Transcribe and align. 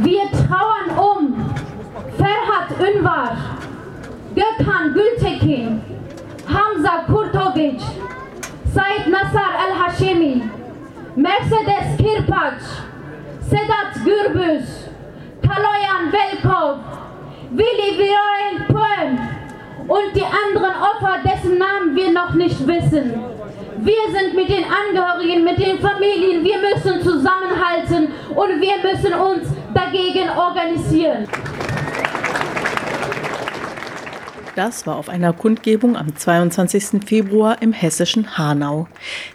Wir 0.00 0.30
trauern 0.30 0.96
um 0.96 1.50
Ferhat 2.16 2.70
Ünvar, 2.78 3.36
Gökhan 4.36 4.94
Gültekin, 4.94 5.80
Hamza 6.46 7.04
Kurtovic, 7.08 7.80
Said 8.72 9.08
Nassar 9.08 9.50
Al-Hashemi, 9.58 10.42
Mercedes 11.16 11.96
Kirpac, 11.98 12.60
Sedat 13.40 13.94
Gürbüz, 14.04 14.88
Kaloyan 15.42 16.12
Velkov, 16.12 16.78
Willi 17.50 17.98
Viren 17.98 18.66
Poem 18.68 19.18
und 19.88 20.14
die 20.14 20.24
anderen 20.24 20.76
Opfer, 20.80 21.18
dessen 21.24 21.58
Namen 21.58 21.96
wir 21.96 22.12
noch 22.12 22.34
nicht 22.34 22.64
wissen. 22.64 23.14
Wir 23.78 24.12
sind 24.12 24.34
mit 24.36 24.48
den 24.48 24.64
Angehörigen, 24.64 25.42
mit 25.42 25.58
den 25.58 25.80
Familien, 25.80 26.44
wir 26.44 26.58
müssen 26.58 27.02
zusammenhalten 27.02 28.12
und 28.36 28.60
wir 28.60 28.92
müssen 28.92 29.14
uns 29.14 29.57
dagegen 29.78 30.36
organisieren. 30.36 31.26
Das 34.58 34.88
war 34.88 34.96
auf 34.96 35.08
einer 35.08 35.32
Kundgebung 35.32 35.96
am 35.96 36.16
22. 36.16 37.04
Februar 37.06 37.62
im 37.62 37.72
hessischen 37.72 38.36
Hanau. 38.36 38.88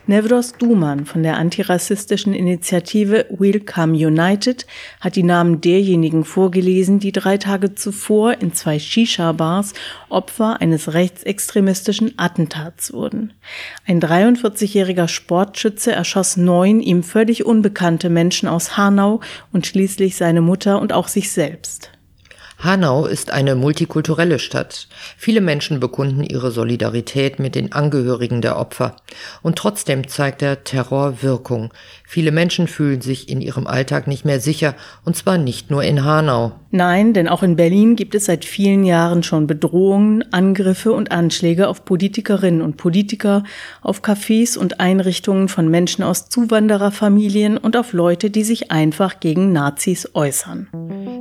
Nevros 0.05 0.51
Duman 0.51 1.05
von 1.05 1.23
der 1.23 1.37
antirassistischen 1.37 2.33
Initiative 2.33 3.27
Welcome 3.29 3.93
United 3.93 4.67
hat 4.99 5.15
die 5.15 5.23
Namen 5.23 5.61
derjenigen 5.61 6.25
vorgelesen, 6.25 6.99
die 6.99 7.13
drei 7.13 7.37
Tage 7.37 7.73
zuvor 7.73 8.41
in 8.41 8.51
zwei 8.51 8.79
Shisha-Bars 8.79 9.71
Opfer 10.09 10.59
eines 10.59 10.93
rechtsextremistischen 10.93 12.15
Attentats 12.17 12.91
wurden. 12.91 13.31
Ein 13.87 14.01
43-jähriger 14.01 15.07
Sportschütze 15.07 15.93
erschoss 15.93 16.35
neun 16.35 16.81
ihm 16.81 17.01
völlig 17.01 17.45
unbekannte 17.45 18.09
Menschen 18.09 18.49
aus 18.49 18.75
Hanau 18.75 19.21
und 19.53 19.65
schließlich 19.65 20.17
seine 20.17 20.41
Mutter 20.41 20.81
und 20.81 20.91
auch 20.91 21.07
sich 21.07 21.31
selbst. 21.31 21.91
Hanau 22.63 23.05
ist 23.05 23.29
eine 23.29 23.55
multikulturelle 23.55 24.39
Stadt. 24.39 24.87
Viele 25.17 25.41
Menschen 25.41 25.81
bekunden 25.81 26.23
ihre 26.23 26.49
Solidarität 26.49 27.37
mit 27.37 27.55
den 27.55 27.73
Angehörigen 27.73 28.41
der 28.41 28.57
Opfer. 28.57 28.95
Und 29.41 29.57
trotzdem 29.57 30.07
zeigt 30.07 30.39
der 30.39 30.63
Terror 30.63 31.21
Wirkung. 31.21 31.73
Viele 32.07 32.31
Menschen 32.31 32.69
fühlen 32.69 33.01
sich 33.01 33.27
in 33.27 33.41
ihrem 33.41 33.67
Alltag 33.67 34.07
nicht 34.07 34.23
mehr 34.23 34.39
sicher, 34.39 34.75
und 35.03 35.17
zwar 35.17 35.37
nicht 35.37 35.71
nur 35.71 35.83
in 35.83 36.05
Hanau. 36.05 36.53
Nein, 36.75 37.13
denn 37.13 37.27
auch 37.27 37.43
in 37.43 37.55
Berlin 37.55 37.95
gibt 37.95 38.15
es 38.15 38.25
seit 38.25 38.45
vielen 38.45 38.83
Jahren 38.83 39.21
schon 39.21 39.45
Bedrohungen, 39.45 40.23
Angriffe 40.33 40.91
und 40.91 41.11
Anschläge 41.11 41.67
auf 41.67 41.85
Politikerinnen 41.85 42.63
und 42.63 42.77
Politiker, 42.77 43.43
auf 43.83 44.01
Cafés 44.01 44.57
und 44.57 44.79
Einrichtungen 44.79 45.49
von 45.49 45.67
Menschen 45.67 46.03
aus 46.03 46.29
Zuwandererfamilien 46.29 47.59
und 47.59 47.77
auf 47.77 47.93
Leute, 47.93 48.31
die 48.31 48.41
sich 48.41 48.71
einfach 48.71 49.19
gegen 49.19 49.51
Nazis 49.51 50.09
äußern. 50.15 50.67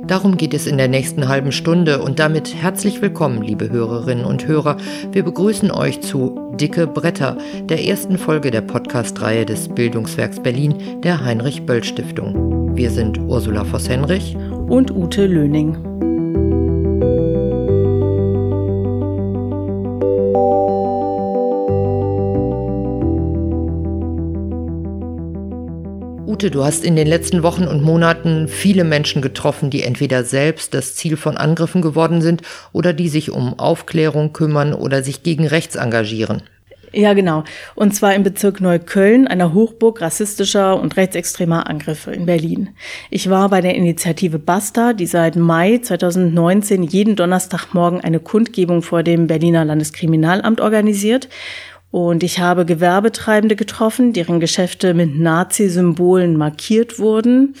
Darum 0.07 0.37
geht 0.37 0.55
es 0.55 0.65
in 0.65 0.79
der 0.79 0.87
nächsten 0.87 1.27
halben 1.27 1.51
Stunde 1.51 2.01
und 2.01 2.17
damit 2.17 2.55
herzlich 2.55 2.99
willkommen, 3.03 3.43
liebe 3.43 3.69
Hörerinnen 3.69 4.25
und 4.25 4.47
Hörer. 4.47 4.77
Wir 5.11 5.21
begrüßen 5.21 5.69
euch 5.69 6.01
zu 6.01 6.55
Dicke 6.59 6.87
Bretter, 6.87 7.37
der 7.69 7.85
ersten 7.85 8.17
Folge 8.17 8.49
der 8.49 8.61
Podcast-Reihe 8.61 9.45
des 9.45 9.69
Bildungswerks 9.69 10.41
Berlin 10.41 10.73
der 11.03 11.23
Heinrich 11.23 11.63
Böll 11.67 11.83
Stiftung. 11.83 12.75
Wir 12.75 12.89
sind 12.89 13.19
Ursula 13.19 13.63
Voss-Henrich 13.63 14.35
und 14.67 14.91
Ute 14.91 15.25
Löning. 15.27 15.75
Ute, 26.25 26.49
du 26.49 26.63
hast 26.63 26.83
in 26.83 26.95
den 26.95 27.07
letzten 27.07 27.43
Wochen 27.43 27.65
und 27.67 27.83
Monaten 27.83 28.47
viele 28.47 28.83
Menschen 28.83 29.21
getroffen, 29.21 29.69
die 29.69 29.83
entweder 29.83 30.23
selbst 30.23 30.73
das 30.73 30.95
Ziel 30.95 31.17
von 31.17 31.37
Angriffen 31.37 31.81
geworden 31.81 32.21
sind 32.21 32.41
oder 32.71 32.93
die 32.93 33.09
sich 33.09 33.31
um 33.31 33.59
Aufklärung 33.59 34.33
kümmern 34.33 34.73
oder 34.73 35.03
sich 35.03 35.23
gegen 35.23 35.45
rechts 35.45 35.75
engagieren. 35.75 36.41
Ja, 36.95 37.13
genau. 37.13 37.43
Und 37.73 37.95
zwar 37.95 38.13
im 38.13 38.21
Bezirk 38.21 38.61
Neukölln, 38.61 39.27
einer 39.27 39.55
Hochburg 39.55 39.99
rassistischer 39.99 40.79
und 40.79 40.95
rechtsextremer 40.95 41.67
Angriffe 41.67 42.11
in 42.11 42.27
Berlin. 42.27 42.69
Ich 43.09 43.31
war 43.31 43.49
bei 43.49 43.61
der 43.61 43.73
Initiative 43.73 44.37
Basta, 44.37 44.93
die 44.93 45.07
seit 45.07 45.35
Mai 45.35 45.79
2019 45.79 46.83
jeden 46.83 47.15
Donnerstagmorgen 47.15 47.99
eine 48.01 48.19
Kundgebung 48.19 48.83
vor 48.83 49.01
dem 49.01 49.25
Berliner 49.25 49.65
Landeskriminalamt 49.65 50.61
organisiert. 50.61 51.29
Und 51.89 52.21
ich 52.21 52.39
habe 52.39 52.63
Gewerbetreibende 52.63 53.55
getroffen, 53.55 54.13
deren 54.13 54.39
Geschäfte 54.39 54.93
mit 54.93 55.17
Nazi-Symbolen 55.19 56.37
markiert 56.37 56.99
wurden. 56.99 57.55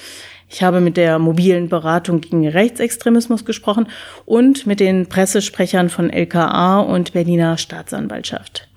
Ich 0.47 0.61
habe 0.61 0.79
mit 0.79 0.95
der 0.95 1.17
mobilen 1.17 1.69
Beratung 1.69 2.21
gegen 2.21 2.47
Rechtsextremismus 2.47 3.45
gesprochen 3.45 3.87
und 4.25 4.67
mit 4.67 4.79
den 4.79 5.07
Pressesprechern 5.07 5.89
von 5.89 6.11
LKA 6.11 6.81
und 6.81 7.13
Berliner 7.13 7.57
Staatsanwaltschaft. 7.57 8.69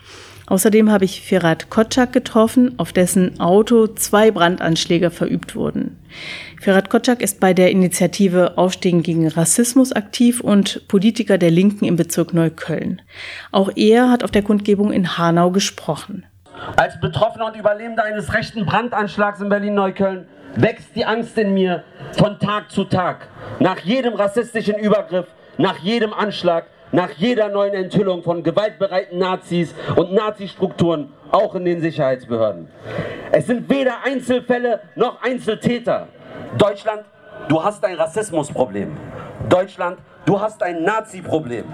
Außerdem 0.46 0.92
habe 0.92 1.04
ich 1.04 1.22
Firat 1.22 1.70
Kotschak 1.70 2.12
getroffen, 2.12 2.78
auf 2.78 2.92
dessen 2.92 3.40
Auto 3.40 3.88
zwei 3.88 4.30
Brandanschläge 4.30 5.10
verübt 5.10 5.56
wurden. 5.56 5.98
Firat 6.60 6.88
Kotschak 6.88 7.20
ist 7.20 7.40
bei 7.40 7.52
der 7.52 7.72
Initiative 7.72 8.56
Aufstehen 8.56 9.02
gegen 9.02 9.26
Rassismus 9.26 9.92
aktiv 9.92 10.40
und 10.40 10.86
Politiker 10.86 11.36
der 11.36 11.50
Linken 11.50 11.84
im 11.84 11.96
Bezirk 11.96 12.32
Neukölln. 12.32 13.02
Auch 13.50 13.70
er 13.74 14.08
hat 14.08 14.22
auf 14.22 14.30
der 14.30 14.42
Kundgebung 14.42 14.92
in 14.92 15.18
Hanau 15.18 15.50
gesprochen. 15.50 16.24
Als 16.76 16.98
Betroffener 17.00 17.46
und 17.46 17.56
Überlebender 17.56 18.04
eines 18.04 18.32
rechten 18.32 18.64
Brandanschlags 18.64 19.40
in 19.40 19.48
Berlin-Neukölln 19.48 20.26
wächst 20.54 20.94
die 20.94 21.04
Angst 21.04 21.36
in 21.36 21.54
mir 21.54 21.82
von 22.12 22.38
Tag 22.38 22.70
zu 22.70 22.84
Tag. 22.84 23.28
Nach 23.58 23.78
jedem 23.80 24.14
rassistischen 24.14 24.76
Übergriff, 24.76 25.26
nach 25.58 25.78
jedem 25.78 26.14
Anschlag 26.14 26.66
nach 26.92 27.10
jeder 27.10 27.48
neuen 27.48 27.74
Enthüllung 27.74 28.22
von 28.22 28.42
gewaltbereiten 28.42 29.18
Nazis 29.18 29.74
und 29.96 30.12
Nazi-Strukturen, 30.12 31.12
auch 31.30 31.54
in 31.54 31.64
den 31.64 31.80
Sicherheitsbehörden. 31.80 32.68
Es 33.32 33.46
sind 33.46 33.68
weder 33.68 34.04
Einzelfälle 34.04 34.80
noch 34.94 35.22
Einzeltäter. 35.22 36.08
Deutschland, 36.56 37.02
du 37.48 37.62
hast 37.62 37.84
ein 37.84 37.96
Rassismusproblem. 37.96 38.96
Deutschland, 39.48 39.98
du 40.24 40.40
hast 40.40 40.62
ein 40.62 40.82
Nazi-Problem. 40.82 41.64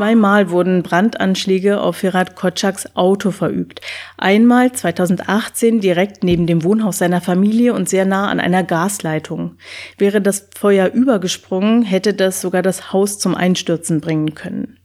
Zweimal 0.00 0.48
wurden 0.48 0.82
Brandanschläge 0.82 1.78
auf 1.78 1.96
Firat 1.96 2.34
Kotschaks 2.34 2.96
Auto 2.96 3.32
verübt. 3.32 3.82
Einmal 4.16 4.72
2018 4.72 5.80
direkt 5.80 6.24
neben 6.24 6.46
dem 6.46 6.64
Wohnhaus 6.64 6.96
seiner 6.96 7.20
Familie 7.20 7.74
und 7.74 7.86
sehr 7.86 8.06
nah 8.06 8.30
an 8.30 8.40
einer 8.40 8.64
Gasleitung. 8.64 9.58
Wäre 9.98 10.22
das 10.22 10.48
Feuer 10.58 10.86
übergesprungen, 10.86 11.82
hätte 11.82 12.14
das 12.14 12.40
sogar 12.40 12.62
das 12.62 12.94
Haus 12.94 13.18
zum 13.18 13.34
Einstürzen 13.34 14.00
bringen 14.00 14.34
können. 14.34 14.78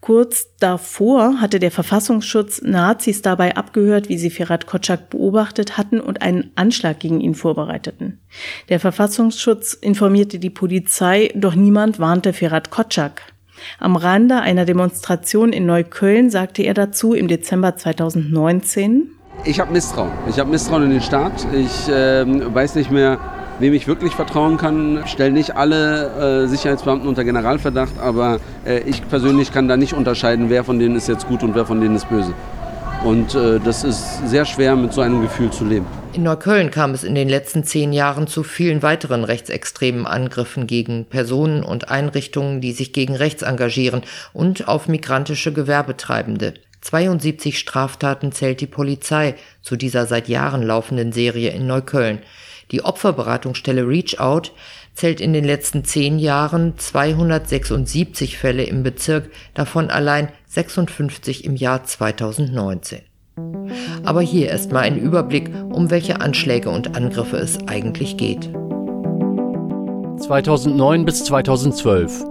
Kurz 0.00 0.54
davor 0.60 1.40
hatte 1.40 1.58
der 1.58 1.72
Verfassungsschutz 1.72 2.62
Nazis 2.62 3.20
dabei 3.20 3.56
abgehört, 3.56 4.08
wie 4.08 4.18
sie 4.18 4.30
Firat 4.30 4.68
Kotschak 4.68 5.10
beobachtet 5.10 5.76
hatten 5.76 6.00
und 6.00 6.22
einen 6.22 6.52
Anschlag 6.54 7.00
gegen 7.00 7.20
ihn 7.20 7.34
vorbereiteten. 7.34 8.20
Der 8.68 8.78
Verfassungsschutz 8.78 9.72
informierte 9.72 10.38
die 10.38 10.50
Polizei, 10.50 11.32
doch 11.34 11.56
niemand 11.56 11.98
warnte 11.98 12.32
Firat 12.32 12.70
Kotschak. 12.70 13.31
Am 13.78 13.96
Rande 13.96 14.40
einer 14.40 14.64
Demonstration 14.64 15.52
in 15.52 15.66
Neukölln 15.66 16.30
sagte 16.30 16.62
er 16.62 16.74
dazu 16.74 17.14
im 17.14 17.28
Dezember 17.28 17.76
2019, 17.76 19.08
ich 19.44 19.58
habe 19.58 19.72
Misstrauen. 19.72 20.10
Ich 20.28 20.38
habe 20.38 20.50
Misstrauen 20.50 20.84
in 20.84 20.90
den 20.90 21.00
Staat. 21.00 21.32
Ich 21.52 21.88
äh, 21.88 22.24
weiß 22.54 22.76
nicht 22.76 22.92
mehr, 22.92 23.18
wem 23.58 23.72
ich 23.72 23.88
wirklich 23.88 24.14
vertrauen 24.14 24.56
kann. 24.56 25.00
Ich 25.04 25.10
stelle 25.10 25.32
nicht 25.32 25.56
alle 25.56 26.44
äh, 26.44 26.46
Sicherheitsbeamten 26.46 27.08
unter 27.08 27.24
Generalverdacht, 27.24 27.98
aber 28.00 28.38
äh, 28.64 28.80
ich 28.80 29.06
persönlich 29.08 29.52
kann 29.52 29.68
da 29.68 29.76
nicht 29.76 29.94
unterscheiden, 29.94 30.48
wer 30.48 30.64
von 30.64 30.78
denen 30.78 30.96
ist 30.96 31.08
jetzt 31.08 31.26
gut 31.26 31.42
und 31.42 31.54
wer 31.54 31.66
von 31.66 31.80
denen 31.80 31.96
ist 31.96 32.08
böse. 32.08 32.34
Und 33.04 33.34
äh, 33.34 33.58
das 33.58 33.82
ist 33.82 34.28
sehr 34.28 34.44
schwer, 34.44 34.76
mit 34.76 34.92
so 34.92 35.00
einem 35.00 35.22
Gefühl 35.22 35.50
zu 35.50 35.64
leben. 35.64 35.86
In 36.14 36.24
Neukölln 36.24 36.70
kam 36.70 36.92
es 36.92 37.04
in 37.04 37.14
den 37.14 37.30
letzten 37.30 37.64
zehn 37.64 37.90
Jahren 37.94 38.26
zu 38.26 38.42
vielen 38.42 38.82
weiteren 38.82 39.24
rechtsextremen 39.24 40.06
Angriffen 40.06 40.66
gegen 40.66 41.06
Personen 41.06 41.64
und 41.64 41.88
Einrichtungen, 41.88 42.60
die 42.60 42.72
sich 42.72 42.92
gegen 42.92 43.16
rechts 43.16 43.40
engagieren 43.40 44.02
und 44.34 44.68
auf 44.68 44.88
migrantische 44.88 45.54
Gewerbetreibende. 45.54 46.52
72 46.82 47.58
Straftaten 47.58 48.30
zählt 48.30 48.60
die 48.60 48.66
Polizei 48.66 49.36
zu 49.62 49.76
dieser 49.76 50.04
seit 50.04 50.28
Jahren 50.28 50.62
laufenden 50.62 51.12
Serie 51.12 51.50
in 51.52 51.66
Neukölln. 51.66 52.18
Die 52.72 52.84
Opferberatungsstelle 52.84 53.88
Reach 53.88 54.20
Out 54.20 54.52
zählt 54.94 55.18
in 55.18 55.32
den 55.32 55.44
letzten 55.44 55.82
zehn 55.82 56.18
Jahren 56.18 56.76
276 56.76 58.36
Fälle 58.36 58.64
im 58.64 58.82
Bezirk, 58.82 59.30
davon 59.54 59.88
allein 59.88 60.28
56 60.46 61.46
im 61.46 61.56
Jahr 61.56 61.84
2019. 61.84 63.00
Aber 64.04 64.20
hier 64.20 64.48
erstmal 64.48 64.82
ein 64.82 64.98
Überblick, 64.98 65.50
um 65.72 65.90
welche 65.90 66.20
Anschläge 66.20 66.70
und 66.70 66.96
Angriffe 66.96 67.36
es 67.36 67.58
eigentlich 67.66 68.16
geht. 68.16 68.50
2009 70.18 71.04
bis 71.04 71.24
2012. 71.24 72.24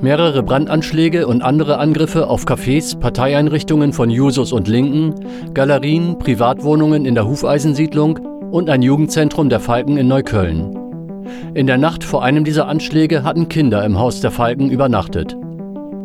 Mehrere 0.00 0.42
Brandanschläge 0.42 1.26
und 1.26 1.42
andere 1.42 1.78
Angriffe 1.78 2.28
auf 2.28 2.44
Cafés, 2.44 2.98
Parteieinrichtungen 2.98 3.92
von 3.92 4.10
Jusos 4.10 4.52
und 4.52 4.68
Linken, 4.68 5.14
Galerien, 5.54 6.18
Privatwohnungen 6.18 7.06
in 7.06 7.14
der 7.14 7.26
Hufeisensiedlung 7.26 8.18
und 8.50 8.68
ein 8.68 8.82
Jugendzentrum 8.82 9.48
der 9.48 9.60
Falken 9.60 9.96
in 9.96 10.08
Neukölln. 10.08 10.76
In 11.54 11.66
der 11.66 11.78
Nacht 11.78 12.04
vor 12.04 12.22
einem 12.22 12.44
dieser 12.44 12.68
Anschläge 12.68 13.24
hatten 13.24 13.48
Kinder 13.48 13.84
im 13.84 13.98
Haus 13.98 14.20
der 14.20 14.30
Falken 14.30 14.70
übernachtet. 14.70 15.36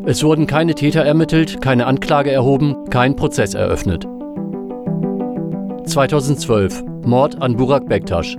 Es 0.06 0.24
wurden 0.24 0.48
keine 0.48 0.74
Täter 0.74 1.02
ermittelt, 1.04 1.62
keine 1.62 1.86
Anklage 1.86 2.32
erhoben, 2.32 2.76
kein 2.90 3.16
Prozess 3.16 3.54
eröffnet. 3.54 4.08
2012 5.86 6.84
Mord 7.06 7.42
an 7.42 7.58
Burak 7.58 7.88
Bektasch. 7.88 8.38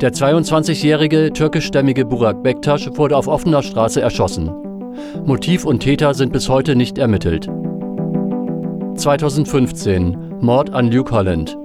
Der 0.00 0.12
22-jährige 0.12 1.32
türkischstämmige 1.32 2.04
Burak 2.04 2.42
Bektasch 2.42 2.90
wurde 2.94 3.16
auf 3.16 3.28
offener 3.28 3.62
Straße 3.62 4.00
erschossen. 4.00 4.50
Motiv 5.24 5.64
und 5.64 5.80
Täter 5.80 6.14
sind 6.14 6.32
bis 6.32 6.48
heute 6.48 6.74
nicht 6.74 6.98
ermittelt. 6.98 7.48
2015 8.96 10.40
Mord 10.40 10.74
an 10.74 10.90
Luke 10.90 11.14
Holland. 11.14 11.56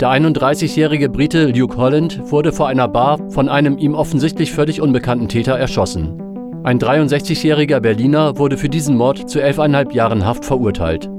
Der 0.00 0.08
31-jährige 0.08 1.08
Brite 1.08 1.46
Luke 1.48 1.76
Holland 1.76 2.30
wurde 2.30 2.52
vor 2.52 2.68
einer 2.68 2.88
Bar 2.88 3.18
von 3.30 3.48
einem 3.48 3.76
ihm 3.78 3.94
offensichtlich 3.94 4.52
völlig 4.52 4.80
unbekannten 4.80 5.28
Täter 5.28 5.58
erschossen. 5.58 6.22
Ein 6.62 6.78
63-jähriger 6.78 7.80
Berliner 7.80 8.38
wurde 8.38 8.56
für 8.56 8.68
diesen 8.68 8.96
Mord 8.96 9.28
zu 9.28 9.40
elfeinhalb 9.40 9.92
Jahren 9.92 10.24
Haft 10.24 10.44
verurteilt. 10.44 11.10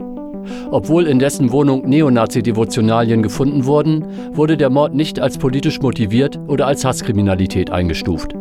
Obwohl 0.72 1.08
in 1.08 1.20
dessen 1.20 1.52
Wohnung 1.52 1.88
Neonazi-Devotionalien 1.88 3.24
gefunden 3.24 3.66
wurden, 3.66 4.06
wurde 4.34 4.58
der 4.58 4.70
Mord 4.70 4.94
nicht 4.94 5.20
als 5.20 5.38
politisch 5.38 5.82
motiviert 5.82 6.40
oder 6.48 6.68
als 6.68 6.86
Hasskriminalität 6.86 7.72
eingestuft. 7.72 8.34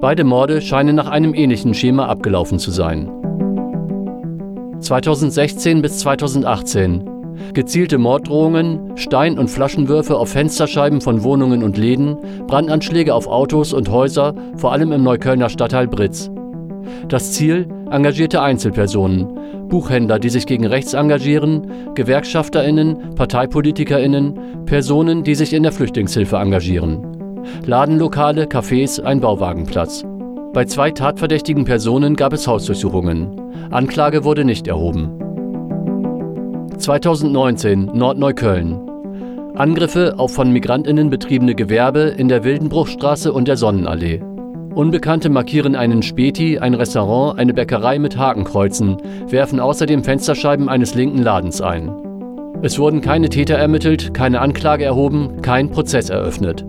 Beide 0.00 0.24
Morde 0.24 0.60
scheinen 0.60 0.96
nach 0.96 1.08
einem 1.08 1.34
ähnlichen 1.34 1.74
Schema 1.74 2.06
abgelaufen 2.06 2.58
zu 2.58 2.70
sein. 2.70 3.10
2016 4.80 5.82
bis 5.82 5.98
2018 5.98 7.16
gezielte 7.54 7.98
Morddrohungen, 7.98 8.96
Stein- 8.96 9.38
und 9.38 9.48
Flaschenwürfe 9.48 10.16
auf 10.16 10.30
Fensterscheiben 10.30 11.00
von 11.00 11.22
Wohnungen 11.22 11.62
und 11.62 11.76
Läden, 11.76 12.16
Brandanschläge 12.46 13.14
auf 13.14 13.26
Autos 13.26 13.72
und 13.72 13.90
Häuser, 13.90 14.34
vor 14.56 14.72
allem 14.72 14.92
im 14.92 15.02
Neuköllner 15.02 15.48
Stadtteil 15.48 15.88
Britz. 15.88 16.30
Das 17.08 17.32
Ziel 17.32 17.66
engagierte 17.90 18.42
Einzelpersonen, 18.42 19.28
Buchhändler, 19.68 20.18
die 20.18 20.28
sich 20.28 20.46
gegen 20.46 20.66
rechts 20.66 20.94
engagieren, 20.94 21.94
Gewerkschafterinnen, 21.94 23.14
Parteipolitikerinnen, 23.14 24.64
Personen, 24.66 25.24
die 25.24 25.34
sich 25.34 25.52
in 25.52 25.62
der 25.62 25.72
Flüchtlingshilfe 25.72 26.36
engagieren. 26.36 27.16
Ladenlokale, 27.64 28.44
Cafés, 28.44 29.00
ein 29.02 29.20
Bauwagenplatz. 29.20 30.04
Bei 30.52 30.64
zwei 30.64 30.90
tatverdächtigen 30.90 31.64
Personen 31.64 32.16
gab 32.16 32.32
es 32.32 32.46
Hausdurchsuchungen. 32.46 33.40
Anklage 33.70 34.24
wurde 34.24 34.44
nicht 34.44 34.66
erhoben. 34.68 35.10
2019 36.78 37.90
Nordneukölln. 37.92 38.80
Angriffe 39.54 40.18
auf 40.18 40.34
von 40.34 40.52
Migrantinnen 40.52 41.10
betriebene 41.10 41.54
Gewerbe 41.54 42.14
in 42.16 42.28
der 42.28 42.44
Wildenbruchstraße 42.44 43.32
und 43.32 43.48
der 43.48 43.56
Sonnenallee. 43.56 44.22
Unbekannte 44.76 45.30
markieren 45.30 45.74
einen 45.74 46.02
Späti, 46.02 46.58
ein 46.58 46.74
Restaurant, 46.74 47.38
eine 47.38 47.54
Bäckerei 47.54 47.98
mit 47.98 48.18
Hakenkreuzen, 48.18 48.98
werfen 49.26 49.58
außerdem 49.58 50.04
Fensterscheiben 50.04 50.68
eines 50.68 50.94
linken 50.94 51.22
Ladens 51.22 51.62
ein. 51.62 51.90
Es 52.60 52.78
wurden 52.78 53.00
keine 53.00 53.30
Täter 53.30 53.54
ermittelt, 53.54 54.12
keine 54.12 54.42
Anklage 54.42 54.84
erhoben, 54.84 55.40
kein 55.40 55.70
Prozess 55.70 56.10
eröffnet. 56.10 56.66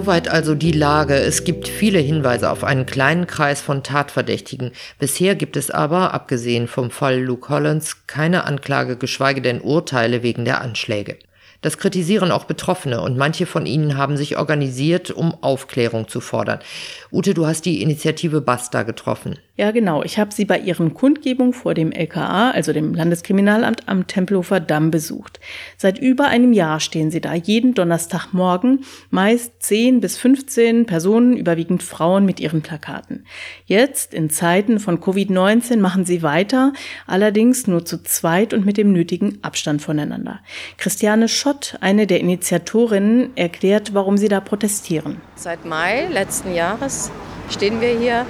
Soweit 0.00 0.28
also 0.28 0.54
die 0.54 0.72
Lage. 0.72 1.12
Es 1.12 1.44
gibt 1.44 1.68
viele 1.68 1.98
Hinweise 1.98 2.50
auf 2.50 2.64
einen 2.64 2.86
kleinen 2.86 3.26
Kreis 3.26 3.60
von 3.60 3.82
Tatverdächtigen. 3.82 4.72
Bisher 4.98 5.34
gibt 5.34 5.58
es 5.58 5.70
aber, 5.70 6.14
abgesehen 6.14 6.68
vom 6.68 6.90
Fall 6.90 7.20
Luke 7.20 7.50
Hollands, 7.50 8.06
keine 8.06 8.44
Anklage, 8.44 8.96
geschweige 8.96 9.42
denn 9.42 9.60
Urteile 9.60 10.22
wegen 10.22 10.46
der 10.46 10.62
Anschläge. 10.62 11.18
Das 11.60 11.76
kritisieren 11.76 12.30
auch 12.32 12.44
Betroffene 12.44 13.02
und 13.02 13.18
manche 13.18 13.44
von 13.44 13.66
ihnen 13.66 13.98
haben 13.98 14.16
sich 14.16 14.38
organisiert, 14.38 15.10
um 15.10 15.34
Aufklärung 15.42 16.08
zu 16.08 16.22
fordern. 16.22 16.60
Ute, 17.12 17.34
du 17.34 17.46
hast 17.46 17.66
die 17.66 17.82
Initiative 17.82 18.40
Basta 18.40 18.84
getroffen. 18.84 19.38
Ja, 19.60 19.72
genau. 19.72 20.02
Ich 20.02 20.18
habe 20.18 20.32
sie 20.32 20.46
bei 20.46 20.58
ihren 20.58 20.94
Kundgebungen 20.94 21.52
vor 21.52 21.74
dem 21.74 21.92
LKA, 21.92 22.52
also 22.52 22.72
dem 22.72 22.94
Landeskriminalamt 22.94 23.90
am 23.90 24.06
Tempelhofer 24.06 24.58
Damm, 24.58 24.90
besucht. 24.90 25.38
Seit 25.76 25.98
über 25.98 26.28
einem 26.28 26.54
Jahr 26.54 26.80
stehen 26.80 27.10
sie 27.10 27.20
da, 27.20 27.34
jeden 27.34 27.74
Donnerstagmorgen, 27.74 28.86
meist 29.10 29.62
10 29.62 30.00
bis 30.00 30.16
15 30.16 30.86
Personen, 30.86 31.36
überwiegend 31.36 31.82
Frauen 31.82 32.24
mit 32.24 32.40
ihren 32.40 32.62
Plakaten. 32.62 33.26
Jetzt, 33.66 34.14
in 34.14 34.30
Zeiten 34.30 34.80
von 34.80 34.98
Covid-19, 34.98 35.76
machen 35.76 36.06
sie 36.06 36.22
weiter, 36.22 36.72
allerdings 37.06 37.66
nur 37.66 37.84
zu 37.84 38.02
zweit 38.02 38.54
und 38.54 38.64
mit 38.64 38.78
dem 38.78 38.94
nötigen 38.94 39.40
Abstand 39.42 39.82
voneinander. 39.82 40.40
Christiane 40.78 41.28
Schott, 41.28 41.76
eine 41.82 42.06
der 42.06 42.20
Initiatorinnen, 42.20 43.36
erklärt, 43.36 43.92
warum 43.92 44.16
sie 44.16 44.28
da 44.28 44.40
protestieren. 44.40 45.20
Seit 45.34 45.66
Mai 45.66 46.06
letzten 46.06 46.54
Jahres 46.54 47.10
stehen 47.50 47.82
wir 47.82 47.98
hier 47.98 48.24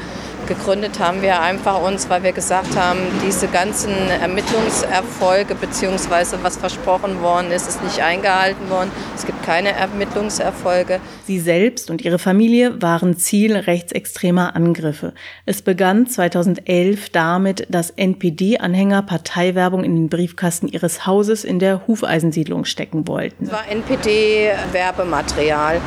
Gegründet 0.51 0.99
haben 0.99 1.23
wir 1.23 1.41
einfach 1.41 1.81
uns, 1.81 2.11
weil 2.11 2.25
wir 2.25 2.33
gesagt 2.33 2.77
haben, 2.77 2.99
diese 3.25 3.47
ganzen 3.47 3.93
Ermittlungserfolge 3.93 5.55
bzw. 5.55 6.39
was 6.43 6.57
versprochen 6.57 7.23
worden 7.23 7.53
ist, 7.53 7.69
ist 7.69 7.85
nicht 7.85 8.03
eingehalten 8.03 8.69
worden. 8.69 8.91
Es 9.15 9.25
gibt 9.25 9.45
keine 9.45 9.71
Ermittlungserfolge. 9.71 10.99
Sie 11.25 11.39
selbst 11.39 11.89
und 11.89 12.03
ihre 12.03 12.19
Familie 12.19 12.83
waren 12.83 13.17
Ziel 13.17 13.55
rechtsextremer 13.55 14.57
Angriffe. 14.57 15.15
Es 15.47 15.63
begann 15.63 16.09
2011 16.09 17.11
damit, 17.11 17.69
dass 17.69 17.91
NPD-Anhänger 17.91 19.03
Parteiwerbung 19.03 19.85
in 19.85 19.95
den 19.95 20.09
Briefkasten 20.09 20.67
ihres 20.67 21.07
Hauses 21.07 21.45
in 21.45 21.61
der 21.61 21.87
Hufeisensiedlung 21.87 22.65
stecken 22.65 23.07
wollten. 23.07 23.45
Es 23.45 23.53
war 23.53 23.71
NPD-Werbematerial. 23.71 25.81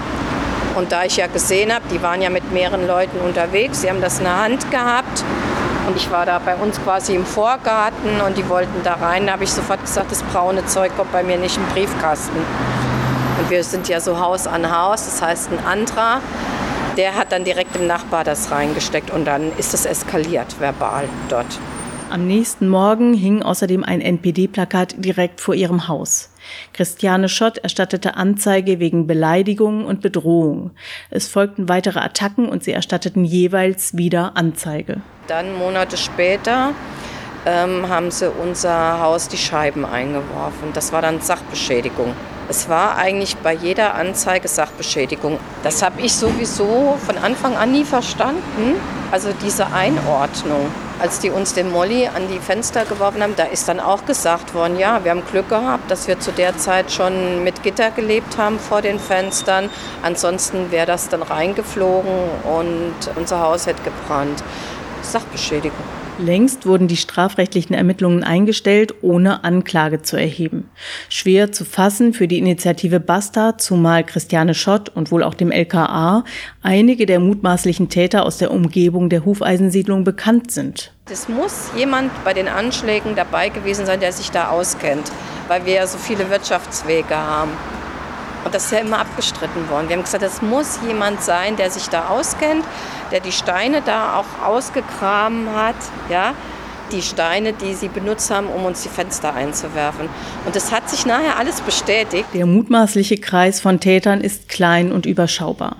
Und 0.76 0.92
da 0.92 1.04
ich 1.04 1.18
ja 1.18 1.28
gesehen 1.28 1.74
habe, 1.74 1.84
die 1.92 2.02
waren 2.02 2.22
ja 2.22 2.30
mit 2.30 2.52
mehreren 2.52 2.88
Leuten 2.88 3.20
unterwegs, 3.20 3.82
sie 3.82 3.90
haben 3.90 4.02
das 4.02 4.18
in 4.18 4.26
der 4.26 4.42
Hand 4.44 4.72
gehabt. 4.72 5.24
Und 5.88 5.98
ich 5.98 6.10
war 6.10 6.26
da 6.26 6.40
bei 6.40 6.56
uns 6.56 6.82
quasi 6.82 7.14
im 7.14 7.26
Vorgarten 7.26 8.22
und 8.26 8.38
die 8.38 8.48
wollten 8.48 8.84
da 8.84 8.94
rein. 8.96 9.28
Da 9.28 9.34
habe 9.34 9.44
ich 9.44 9.52
sofort 9.52 9.82
gesagt, 9.82 10.12
das 10.12 10.24
braune 10.24 10.66
Zeug 10.66 10.96
kommt 10.96 11.12
bei 11.12 11.24
mir 11.24 11.38
nicht 11.38 11.58
im 11.58 11.66
Briefkasten. 11.68 12.38
Und 12.38 13.50
wir 13.50 13.64
sind 13.64 13.90
ja 13.90 14.00
so 14.00 14.20
Haus 14.20 14.48
an 14.48 14.76
Haus, 14.76 15.06
das 15.06 15.22
heißt 15.22 15.50
ein 15.52 15.66
anderer, 15.66 16.22
der 16.98 17.16
hat 17.16 17.32
dann 17.32 17.44
direkt 17.44 17.76
im 17.76 17.88
Nachbar 17.88 18.24
das 18.24 18.52
reingesteckt 18.52 19.12
und 19.12 19.26
dann 19.26 19.52
ist 19.58 19.74
es 19.74 19.86
eskaliert 19.86 20.60
verbal 20.60 21.10
dort. 21.28 21.60
Am 22.14 22.28
nächsten 22.28 22.70
Morgen 22.70 23.16
hing 23.16 23.42
außerdem 23.42 23.84
ein 23.84 24.00
NPD-Plakat 24.00 25.04
direkt 25.04 25.42
vor 25.42 25.56
ihrem 25.56 25.88
Haus. 25.88 26.30
Christiane 26.72 27.28
Schott 27.28 27.58
erstattete 27.58 28.18
Anzeige 28.18 28.80
wegen 28.80 29.08
Beleidigung 29.08 29.86
und 29.86 30.02
Bedrohung. 30.02 30.70
Es 31.10 31.28
folgten 31.28 31.70
weitere 31.70 31.98
Attacken 32.02 32.48
und 32.50 32.64
sie 32.64 32.72
erstatteten 32.72 33.26
jeweils 33.26 33.98
wieder 33.98 34.38
Anzeige. 34.38 35.02
Dann 35.26 35.58
Monate 35.58 35.98
später 35.98 36.74
ähm, 37.48 37.90
haben 37.90 38.12
sie 38.12 38.30
unser 38.30 39.00
Haus 39.02 39.28
die 39.28 39.38
Scheiben 39.38 39.84
eingeworfen. 39.84 40.70
Das 40.76 40.94
war 40.94 41.02
dann 41.02 41.20
Sachbeschädigung. 41.20 42.14
Es 42.48 42.70
war 42.70 42.96
eigentlich 42.96 43.38
bei 43.38 43.56
jeder 43.56 43.96
Anzeige 43.96 44.48
Sachbeschädigung. 44.48 45.40
Das 45.64 45.82
habe 45.82 46.00
ich 46.00 46.14
sowieso 46.14 46.96
von 47.04 47.18
Anfang 47.18 47.56
an 47.56 47.72
nie 47.72 47.86
verstanden. 47.86 48.76
Also 49.10 49.30
diese 49.44 49.74
Einordnung. 49.74 50.68
Als 51.04 51.20
die 51.20 51.32
uns 51.32 51.54
den 51.54 51.70
Molly 51.70 52.08
an 52.08 52.30
die 52.30 52.40
Fenster 52.40 52.86
geworfen 52.86 53.22
haben, 53.22 53.36
da 53.36 53.44
ist 53.44 53.68
dann 53.68 53.82
auch 53.82 54.06
gesagt 54.06 54.54
worden, 54.54 54.80
ja, 54.80 55.04
wir 55.04 55.12
haben 55.12 55.22
Glück 55.30 55.50
gehabt, 55.50 55.92
dass 55.92 56.08
wir 56.08 56.18
zu 56.22 56.32
der 56.32 56.58
Zeit 56.58 56.94
schon 56.94 57.44
mit 57.44 57.62
Gitter 57.62 57.92
gelebt 57.92 58.38
haben 58.38 58.58
vor 58.58 58.82
den 58.82 59.00
Fenstern. 59.00 59.70
Ansonsten 60.02 60.72
wäre 60.72 60.86
das 60.86 61.10
dann 61.10 61.22
reingeflogen 61.22 62.30
und 62.46 62.96
unser 63.18 63.42
Haus 63.42 63.68
hätte 63.68 63.84
gebrannt. 63.84 64.42
Sachbeschädigung. 65.02 66.03
Längst 66.20 66.68
wurden 66.68 66.88
die 66.88 66.98
strafrechtlichen 66.98 67.74
Ermittlungen 67.74 68.24
eingestellt, 68.24 68.94
ohne 69.02 69.44
Anklage 69.44 70.04
zu 70.04 70.16
erheben. 70.16 70.70
Schwer 71.10 71.52
zu 71.52 71.66
fassen 71.66 72.14
für 72.14 72.28
die 72.28 72.38
Initiative 72.38 73.00
Basta, 73.00 73.58
zumal 73.58 74.04
Christiane 74.04 74.54
Schott 74.54 74.90
und 74.90 75.12
wohl 75.12 75.24
auch 75.24 75.34
dem 75.34 75.52
LKA 75.52 76.24
einige 76.62 77.08
der 77.08 77.20
mutmaßlichen 77.20 77.90
Täter 77.90 78.26
aus 78.26 78.38
der 78.38 78.52
Umgebung 78.52 79.10
der 79.10 79.26
Hufeisensiedlung 79.26 80.04
bekannt 80.04 80.52
sind. 80.52 80.94
Es 81.10 81.28
muss 81.28 81.72
jemand 81.76 82.12
bei 82.24 82.34
den 82.34 82.48
Anschlägen 82.48 83.16
dabei 83.16 83.50
gewesen 83.50 83.88
sein, 83.88 84.00
der 84.00 84.12
sich 84.12 84.30
da 84.30 84.50
auskennt, 84.50 85.12
weil 85.48 85.66
wir 85.66 85.74
ja 85.74 85.88
so 85.88 85.98
viele 85.98 86.30
Wirtschaftswege 86.30 87.16
haben. 87.16 87.52
Und 88.46 88.54
das 88.54 88.66
ist 88.66 88.72
ja 88.72 88.80
immer 88.80 89.00
abgestritten 89.00 89.70
worden. 89.70 89.90
Wir 89.90 89.96
haben 89.96 90.04
gesagt, 90.04 90.24
es 90.24 90.42
muss 90.42 90.80
jemand 90.86 91.24
sein, 91.24 91.56
der 91.56 91.72
sich 91.72 91.88
da 91.88 92.10
auskennt, 92.10 92.66
der 93.14 93.22
die 93.22 93.32
Steine 93.32 93.82
da 93.86 94.20
auch 94.20 94.46
ausgegraben 94.46 95.48
hat. 95.56 95.76
Ja? 96.10 96.34
Die 96.92 97.02
Steine, 97.02 97.54
die 97.54 97.74
sie 97.74 97.88
benutzt 97.88 98.30
haben, 98.30 98.48
um 98.48 98.66
uns 98.66 98.84
die 98.84 98.90
Fenster 98.90 99.34
einzuwerfen. 99.34 100.10
Und 100.46 100.56
das 100.56 100.72
hat 100.72 100.90
sich 100.90 101.06
nachher 101.06 101.38
alles 101.38 101.62
bestätigt. 101.62 102.26
Der 102.34 102.46
mutmaßliche 102.46 103.18
Kreis 103.18 103.62
von 103.62 103.80
Tätern 103.80 104.20
ist 104.20 104.50
klein 104.50 104.92
und 104.92 105.06
überschaubar. 105.06 105.78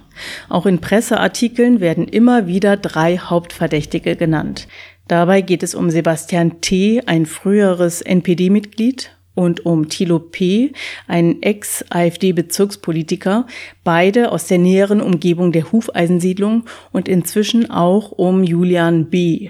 Auch 0.48 0.66
in 0.66 0.80
Presseartikeln 0.80 1.82
werden 1.82 2.08
immer 2.08 2.48
wieder 2.48 2.78
drei 2.78 3.18
Hauptverdächtige 3.18 4.16
genannt. 4.16 4.68
Dabei 5.08 5.42
geht 5.42 5.64
es 5.64 5.76
um 5.76 5.90
Sebastian 5.90 6.62
T., 6.62 7.04
ein 7.06 7.26
früheres 7.26 8.02
NPD-Mitglied, 8.02 9.12
und 9.36 9.66
um 9.66 9.90
Thilo 9.90 10.20
P., 10.20 10.72
einen 11.08 11.42
Ex-AfD-Bezirkspolitiker, 11.42 13.48
beide 13.84 14.32
aus 14.32 14.48
der 14.48 14.60
näheren 14.60 15.02
Umgebung 15.02 15.52
der 15.52 15.72
Hufeisensiedlung 15.72 16.66
und 16.92 17.08
inzwischen 17.08 17.70
auch 17.70 18.12
um 18.12 18.44
Julian 18.44 19.10
B., 19.10 19.50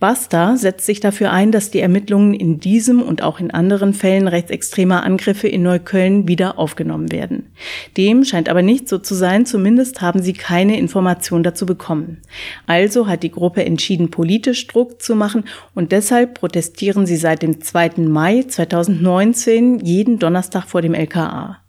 Basta 0.00 0.56
setzt 0.56 0.86
sich 0.86 1.00
dafür 1.00 1.30
ein, 1.30 1.52
dass 1.52 1.70
die 1.70 1.80
Ermittlungen 1.80 2.34
in 2.34 2.58
diesem 2.58 3.00
und 3.00 3.22
auch 3.22 3.38
in 3.38 3.50
anderen 3.52 3.94
Fällen 3.94 4.26
rechtsextremer 4.26 5.04
Angriffe 5.04 5.46
in 5.46 5.62
Neukölln 5.62 6.26
wieder 6.26 6.58
aufgenommen 6.58 7.12
werden. 7.12 7.52
Dem 7.96 8.24
scheint 8.24 8.48
aber 8.48 8.62
nicht 8.62 8.88
so 8.88 8.98
zu 8.98 9.14
sein, 9.14 9.46
zumindest 9.46 10.00
haben 10.00 10.20
sie 10.20 10.32
keine 10.32 10.76
Information 10.78 11.42
dazu 11.42 11.66
bekommen. 11.66 12.18
Also 12.66 13.06
hat 13.06 13.22
die 13.22 13.30
Gruppe 13.30 13.64
entschieden, 13.64 14.10
politisch 14.10 14.66
Druck 14.66 15.00
zu 15.00 15.14
machen 15.14 15.44
und 15.74 15.92
deshalb 15.92 16.34
protestieren 16.34 17.06
sie 17.06 17.16
seit 17.16 17.42
dem 17.42 17.60
2. 17.60 17.92
Mai 17.98 18.42
2019 18.42 19.78
jeden 19.80 20.18
Donnerstag 20.18 20.64
vor 20.64 20.82
dem 20.82 20.94
LKA. 20.94 21.61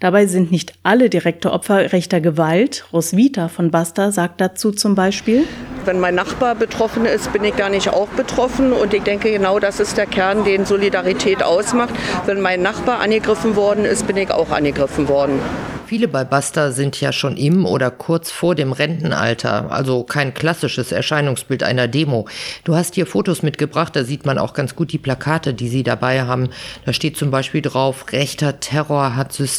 Dabei 0.00 0.26
sind 0.26 0.50
nicht 0.50 0.74
alle 0.82 1.10
direkte 1.10 1.52
Opfer 1.52 1.92
rechter 1.92 2.20
Gewalt. 2.20 2.86
Roswitha 2.92 3.48
von 3.48 3.70
Basta 3.70 4.12
sagt 4.12 4.40
dazu 4.40 4.72
zum 4.72 4.94
Beispiel, 4.94 5.44
wenn 5.84 6.00
mein 6.00 6.14
Nachbar 6.14 6.54
betroffen 6.54 7.04
ist, 7.04 7.30
bin 7.32 7.44
ich 7.44 7.54
da 7.54 7.68
nicht 7.68 7.90
auch 7.90 8.08
betroffen. 8.08 8.72
Und 8.72 8.94
ich 8.94 9.02
denke, 9.02 9.30
genau 9.30 9.58
das 9.58 9.80
ist 9.80 9.98
der 9.98 10.06
Kern, 10.06 10.44
den 10.44 10.64
Solidarität 10.64 11.42
ausmacht. 11.42 11.94
Wenn 12.24 12.40
mein 12.40 12.62
Nachbar 12.62 13.00
angegriffen 13.00 13.54
worden 13.54 13.84
ist, 13.84 14.06
bin 14.06 14.16
ich 14.16 14.30
auch 14.30 14.50
angegriffen 14.50 15.08
worden. 15.08 15.40
Viele 15.86 16.08
bei 16.08 16.24
Basta 16.24 16.72
sind 16.72 16.98
ja 17.00 17.12
schon 17.12 17.36
im 17.36 17.66
oder 17.66 17.90
kurz 17.90 18.30
vor 18.30 18.54
dem 18.54 18.72
Rentenalter, 18.72 19.70
also 19.70 20.02
kein 20.02 20.32
klassisches 20.32 20.92
Erscheinungsbild 20.92 21.62
einer 21.62 21.88
Demo. 21.88 22.26
Du 22.64 22.74
hast 22.74 22.94
hier 22.94 23.06
Fotos 23.06 23.42
mitgebracht, 23.42 23.94
da 23.94 24.02
sieht 24.02 24.24
man 24.24 24.38
auch 24.38 24.54
ganz 24.54 24.74
gut 24.74 24.92
die 24.92 24.98
Plakate, 24.98 25.52
die 25.52 25.68
sie 25.68 25.82
dabei 25.82 26.22
haben. 26.22 26.48
Da 26.86 26.94
steht 26.94 27.18
zum 27.18 27.30
Beispiel 27.30 27.60
drauf, 27.60 28.06
rechter 28.12 28.60
Terror 28.60 29.14
hat 29.14 29.34
System 29.34 29.53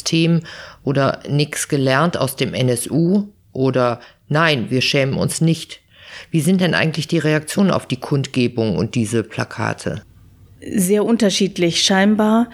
oder 0.84 1.20
nix 1.28 1.68
gelernt 1.68 2.16
aus 2.16 2.36
dem 2.36 2.54
NSU 2.54 3.28
oder 3.52 4.00
nein, 4.28 4.70
wir 4.70 4.80
schämen 4.80 5.16
uns 5.16 5.40
nicht. 5.40 5.80
Wie 6.30 6.40
sind 6.40 6.60
denn 6.60 6.74
eigentlich 6.74 7.08
die 7.08 7.18
Reaktionen 7.18 7.70
auf 7.70 7.86
die 7.86 8.00
Kundgebung 8.00 8.76
und 8.76 8.94
diese 8.94 9.22
Plakate? 9.22 10.02
Sehr 10.60 11.04
unterschiedlich. 11.04 11.82
Scheinbar 11.82 12.48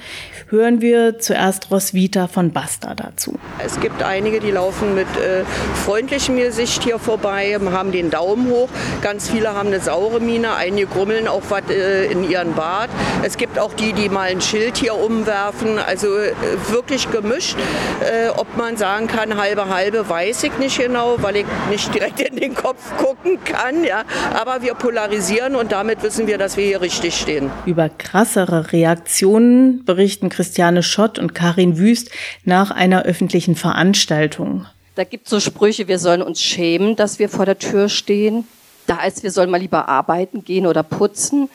hören 0.49 0.81
wir 0.81 1.19
zuerst 1.19 1.71
Roswitha 1.71 2.27
von 2.27 2.53
Basta 2.53 2.95
dazu. 2.95 3.39
Es 3.65 3.81
gibt 3.81 4.03
einige, 4.03 4.41
die 4.41 4.51
laufen 4.51 4.95
mit 4.95 5.07
äh, 5.17 5.45
freundlichem 5.85 6.37
Gesicht 6.37 6.83
hier 6.83 6.99
vorbei, 6.99 7.59
haben 7.73 7.93
den 7.93 8.11
Daumen 8.11 8.51
hoch. 8.51 8.69
Ganz 9.01 9.31
viele 9.31 9.55
haben 9.55 9.69
eine 9.69 9.81
saure 9.81 10.21
Miene, 10.21 10.55
einige 10.55 10.89
grummeln 10.89 11.29
auch 11.29 11.43
was 11.49 11.63
äh, 11.71 12.07
in 12.07 12.29
ihren 12.29 12.55
Bart. 12.55 12.91
Es 13.23 13.37
gibt 13.37 13.59
auch 13.59 13.73
die, 13.73 13.93
die 13.93 14.09
mal 14.09 14.29
ein 14.29 14.41
Schild 14.41 14.77
hier 14.77 14.95
umwerfen. 14.95 15.79
Also 15.79 16.09
äh, 16.09 16.33
wirklich 16.71 17.11
gemischt. 17.11 17.57
Äh, 18.01 18.31
ob 18.31 18.57
man 18.57 18.77
sagen 18.77 19.07
kann, 19.07 19.39
halbe 19.39 19.69
halbe, 19.69 20.09
weiß 20.09 20.43
ich 20.45 20.59
nicht 20.59 20.79
genau, 20.79 21.17
weil 21.19 21.37
ich 21.37 21.47
nicht 21.71 21.95
direkt 21.95 22.21
in 22.21 22.37
den 22.37 22.55
Kopf 22.55 22.95
gucken 22.99 23.39
kann. 23.45 23.85
Ja. 23.85 24.05
Aber 24.35 24.63
wir 24.63 24.75
polarisieren 24.75 25.55
und 25.55 25.73
damit 25.73 26.03
wissen 26.03 26.27
wir, 26.27 26.37
dass 26.37 26.57
wir 26.57 26.65
hier 26.65 26.81
richtig 26.81 27.17
stehen. 27.17 27.51
Über 27.65 27.89
krassere 27.93 28.73
Reaktionen 28.73 29.85
berichten 29.85 30.29
Christiane 30.29 30.83
Schott 30.83 31.19
und 31.19 31.35
Karin 31.35 31.79
Wüst 31.79 32.11
nach 32.45 32.71
einer 32.71 33.03
öffentlichen 33.03 33.55
Veranstaltung. 33.55 34.67
Da 34.95 35.05
gibt 35.05 35.27
es 35.27 35.31
so 35.31 35.41
Sprüche, 35.41 35.89
wir 35.89 35.99
sollen 35.99 36.23
uns 36.23 36.43
schämen, 36.43 36.97
dass 36.97 37.19
wir 37.19 37.29
vor 37.29 37.47
der 37.47 37.59
Tür 37.59 37.89
stehen. 37.89 38.47
Da 38.87 38.99
heißt, 38.99 39.23
wir 39.23 39.31
sollen 39.31 39.51
mal 39.51 39.61
lieber 39.61 39.89
arbeiten 39.89 40.45
gehen 40.45 40.67
oder 40.67 40.83
putzen. 40.83 41.49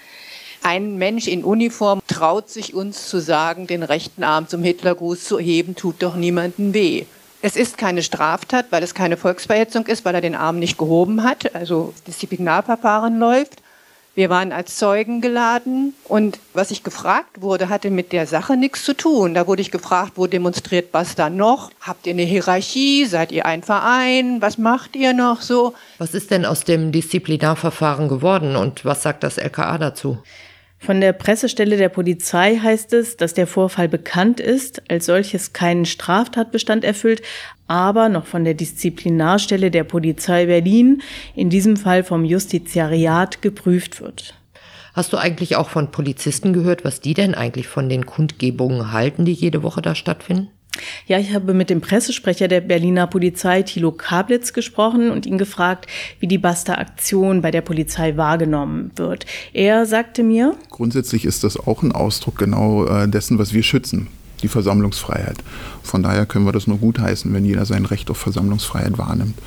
Ein 0.64 0.98
Mensch 0.98 1.28
in 1.28 1.44
Uniform 1.44 2.02
traut 2.08 2.50
sich 2.50 2.74
uns 2.74 3.10
zu 3.10 3.20
sagen, 3.20 3.68
den 3.68 3.84
rechten 3.84 4.24
Arm 4.24 4.48
zum 4.48 4.64
Hitlergruß 4.64 5.24
zu 5.24 5.38
heben, 5.38 5.76
tut 5.76 6.02
doch 6.02 6.16
niemandem 6.16 6.74
weh. 6.74 7.06
Es 7.42 7.56
ist 7.56 7.78
keine 7.78 8.02
Straftat, 8.02 8.66
weil 8.72 8.82
es 8.82 8.96
keine 8.96 9.16
Volksverhetzung 9.16 9.86
ist, 9.86 10.04
weil 10.04 10.16
er 10.16 10.22
den 10.22 10.36
Arm 10.36 10.58
nicht 10.58 10.78
gehoben 10.78 11.24
hat, 11.24 11.54
also 11.54 11.94
Disziplinarverfahren 12.08 13.20
läuft. 13.20 13.62
Wir 14.18 14.32
waren 14.32 14.52
als 14.52 14.78
Zeugen 14.78 15.22
geladen 15.22 15.94
und 16.06 16.40
was 16.56 16.72
ich 16.72 16.82
gefragt 16.82 17.40
wurde, 17.40 17.70
hatte 17.70 17.92
mit 17.92 18.12
der 18.12 18.26
Sache 18.26 18.58
nichts 18.58 18.84
zu 18.84 18.96
tun. 18.96 19.36
Da 19.36 19.46
wurde 19.46 19.62
ich 19.62 19.70
gefragt, 19.70 20.14
wo 20.16 20.26
demonstriert 20.26 20.92
Basta 20.92 21.30
noch? 21.30 21.70
Habt 21.82 22.08
ihr 22.08 22.14
eine 22.14 22.24
Hierarchie? 22.24 23.06
Seid 23.06 23.32
ihr 23.32 23.46
ein 23.46 23.62
Verein? 23.62 24.42
Was 24.42 24.58
macht 24.58 24.96
ihr 24.96 25.14
noch 25.14 25.44
so? 25.44 25.76
Was 26.00 26.16
ist 26.16 26.32
denn 26.32 26.46
aus 26.46 26.64
dem 26.64 26.92
Disziplinarverfahren 26.92 28.10
geworden 28.10 28.56
und 28.56 28.86
was 28.86 29.04
sagt 29.04 29.22
das 29.22 29.38
LKA 29.38 29.78
dazu? 29.78 30.18
Von 30.80 31.02
der 31.02 31.12
Pressestelle 31.12 31.76
der 31.76 31.90
Polizei 31.90 32.58
heißt 32.58 32.94
es, 32.94 33.18
dass 33.18 33.34
der 33.34 33.48
Vorfall 33.48 33.90
bekannt 33.90 34.40
ist, 34.40 34.82
als 34.90 35.08
solches 35.08 35.52
keinen 35.52 35.86
Straftatbestand 35.86 36.84
erfüllt, 36.84 37.22
aber 37.68 38.10
noch 38.10 38.26
von 38.26 38.44
der 38.46 38.54
Disziplinarstelle 38.54 39.72
der 39.72 39.84
Polizei 39.84 40.46
Berlin, 40.46 41.02
in 41.36 41.50
diesem 41.50 41.78
Fall 41.78 42.04
vom 42.04 42.24
Justiziariat, 42.24 43.42
geprüft 43.42 44.02
wird. 44.02 44.36
Hast 44.94 45.14
du 45.14 45.18
eigentlich 45.18 45.56
auch 45.56 45.70
von 45.70 45.92
Polizisten 45.92 46.54
gehört, 46.54 46.86
was 46.86 47.02
die 47.02 47.14
denn 47.14 47.36
eigentlich 47.36 47.68
von 47.68 47.90
den 47.90 48.06
Kundgebungen 48.06 48.92
halten, 48.92 49.26
die 49.26 49.34
jede 49.34 49.64
Woche 49.64 49.82
da 49.82 49.94
stattfinden? 49.94 50.50
Ja, 51.08 51.20
ich 51.20 51.34
habe 51.34 51.54
mit 51.54 51.70
dem 51.70 51.82
Pressesprecher 51.82 52.48
der 52.48 52.62
Berliner 52.62 53.08
Polizei, 53.08 53.64
Thilo 53.64 53.92
Kablitz, 53.92 54.54
gesprochen 54.54 55.12
und 55.12 55.26
ihn 55.26 55.38
gefragt, 55.38 55.88
wie 56.20 56.28
die 56.28 56.38
Basta-Aktion 56.38 57.42
bei 57.42 57.52
der 57.52 57.62
Polizei 57.62 58.18
wahrgenommen 58.18 58.92
wird. 58.96 59.26
Er 59.54 59.86
sagte 59.86 60.24
mir, 60.24 60.56
Grundsätzlich 60.70 61.26
ist 61.26 61.44
das 61.44 61.58
auch 61.58 61.82
ein 61.82 61.92
Ausdruck 61.92 62.38
genau 62.38 62.86
äh, 62.86 63.08
dessen, 63.08 63.40
was 63.40 63.54
wir 63.54 63.64
schützen, 63.64 64.08
die 64.44 64.48
Versammlungsfreiheit. 64.48 65.38
Von 65.82 66.04
daher 66.04 66.26
können 66.26 66.46
wir 66.46 66.52
das 66.52 66.68
nur 66.68 66.78
gutheißen, 66.78 67.34
wenn 67.34 67.46
jeder 67.46 67.66
sein 67.66 67.86
Recht 67.86 68.10
auf 68.10 68.18
Versammlungsfreiheit 68.18 68.98
wahrnimmt. 68.98 69.38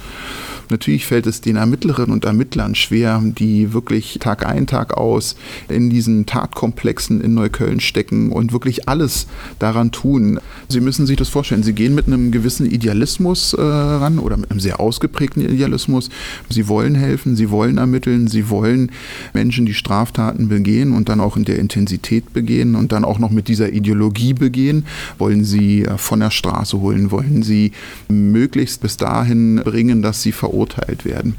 Natürlich 0.71 1.07
fällt 1.07 1.27
es 1.27 1.41
den 1.41 1.57
Ermittlerinnen 1.57 2.13
und 2.13 2.25
Ermittlern 2.25 2.77
schwer, 2.77 3.21
die 3.23 3.73
wirklich 3.73 4.19
Tag 4.21 4.47
ein, 4.47 4.69
Tag 4.69 4.97
aus 4.97 5.35
in 5.69 5.91
diesen 5.91 6.27
Tatkomplexen 6.27 7.21
in 7.21 7.35
Neukölln 7.35 7.81
stecken 7.81 8.31
und 8.31 8.53
wirklich 8.53 8.89
alles 8.89 9.27
daran 9.59 9.91
tun. 9.91 10.39
Sie 10.69 10.81
müssen 10.81 11.07
sich 11.07 11.17
das 11.17 11.29
vorstellen. 11.29 11.65
Sie 11.65 11.73
gehen 11.73 11.95
mit 11.95 12.07
einem 12.07 12.31
gewissen 12.31 12.71
Idealismus 12.71 13.53
äh, 13.53 13.61
ran 13.61 14.21
oder 14.21 14.37
mit 14.37 14.51
einem 14.51 14.61
sehr 14.61 14.79
ausgeprägten 14.79 15.43
Idealismus. 15.43 16.09
Sie 16.49 16.69
wollen 16.69 16.95
helfen, 16.95 17.35
sie 17.35 17.51
wollen 17.51 17.79
ermitteln, 17.79 18.29
sie 18.29 18.49
wollen 18.49 18.93
Menschen, 19.35 19.67
die 19.67 19.75
Straftaten 19.75 20.49
begehen 20.49 20.93
und 20.93 21.09
dann 21.09 21.21
auch 21.21 21.37
in 21.37 21.45
der 21.45 21.59
Intensität 21.59 22.33
begehen 22.33 22.77
und 22.77 22.93
dann 22.93 23.05
auch 23.05 23.19
noch 23.19 23.31
mit 23.31 23.49
dieser 23.49 23.73
Ideologie 23.73 24.35
begehen, 24.35 24.87
wollen 25.19 25.45
sie 25.45 25.85
äh, 25.85 25.99
von 25.99 26.21
der 26.21 26.31
Straße 26.31 26.79
holen, 26.79 27.11
wollen 27.11 27.43
sie 27.43 27.73
möglichst 28.09 28.81
bis 28.81 28.97
dahin 28.97 29.57
bringen, 29.65 30.03
dass 30.03 30.23
sie 30.23 30.31
verurteilt 30.31 30.60
verurteilt 30.61 31.05
werden. 31.05 31.37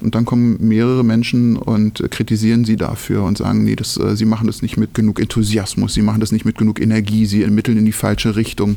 Und 0.00 0.14
dann 0.14 0.24
kommen 0.24 0.56
mehrere 0.60 1.04
Menschen 1.04 1.56
und 1.56 2.02
kritisieren 2.10 2.64
sie 2.64 2.76
dafür 2.76 3.22
und 3.24 3.38
sagen, 3.38 3.64
nee, 3.64 3.76
das, 3.76 3.96
äh, 3.98 4.16
sie 4.16 4.24
machen 4.24 4.46
das 4.46 4.62
nicht 4.62 4.76
mit 4.76 4.94
genug 4.94 5.20
Enthusiasmus, 5.20 5.94
sie 5.94 6.02
machen 6.02 6.20
das 6.20 6.32
nicht 6.32 6.44
mit 6.44 6.56
genug 6.56 6.80
Energie, 6.80 7.26
sie 7.26 7.42
ermitteln 7.42 7.78
in 7.78 7.84
die 7.84 7.92
falsche 7.92 8.34
Richtung. 8.36 8.76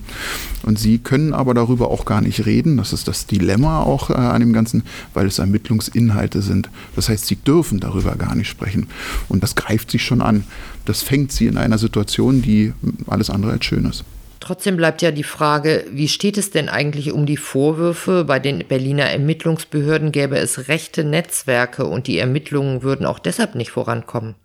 Und 0.64 0.78
sie 0.78 0.98
können 1.00 1.34
aber 1.34 1.54
darüber 1.54 1.90
auch 1.90 2.06
gar 2.06 2.22
nicht 2.22 2.46
reden. 2.46 2.78
Das 2.78 2.94
ist 2.94 3.08
das 3.08 3.26
Dilemma 3.26 3.84
auch 3.84 4.10
äh, 4.10 4.14
an 4.14 4.42
dem 4.42 4.54
Ganzen, 4.54 4.84
weil 5.14 5.28
es 5.28 5.40
Ermittlungsinhalte 5.40 6.42
sind. 6.42 6.70
Das 6.96 7.10
heißt, 7.10 7.26
sie 7.26 7.38
dürfen 7.38 7.80
darüber 7.80 8.16
gar 8.16 8.36
nicht 8.36 8.50
sprechen. 8.50 8.88
Und 9.30 9.44
das 9.44 9.56
greift 9.56 9.92
sie 9.92 10.00
schon 10.00 10.22
an. 10.22 10.44
Das 10.86 11.02
fängt 11.02 11.32
sie 11.32 11.48
in 11.48 11.58
einer 11.58 11.78
Situation, 11.78 12.42
die 12.42 12.74
alles 13.08 13.30
andere 13.30 13.54
als 13.54 13.66
schön 13.66 13.86
ist. 13.86 14.04
Trotzdem 14.40 14.78
bleibt 14.78 15.02
ja 15.02 15.12
die 15.12 15.24
Frage, 15.24 15.86
wie 15.90 16.08
steht 16.08 16.38
es 16.38 16.52
denn 16.52 16.70
eigentlich 16.70 17.12
um 17.12 17.26
die 17.26 17.38
Vorwürfe? 17.38 18.26
Bei 18.26 18.40
den 18.40 18.66
Berliner 18.68 19.06
Ermittlungsbehörden 19.06 20.12
gäbe 20.12 20.38
es 20.38 20.68
rechte 20.68 21.04
Netzwerke 21.04 21.86
und 21.86 22.08
die 22.08 22.20
Ermittlungen 22.20 22.84
würden 22.84 23.06
auch 23.06 23.20
deshalb 23.20 23.56
nicht 23.56 23.72
vorankommen. 23.72 24.36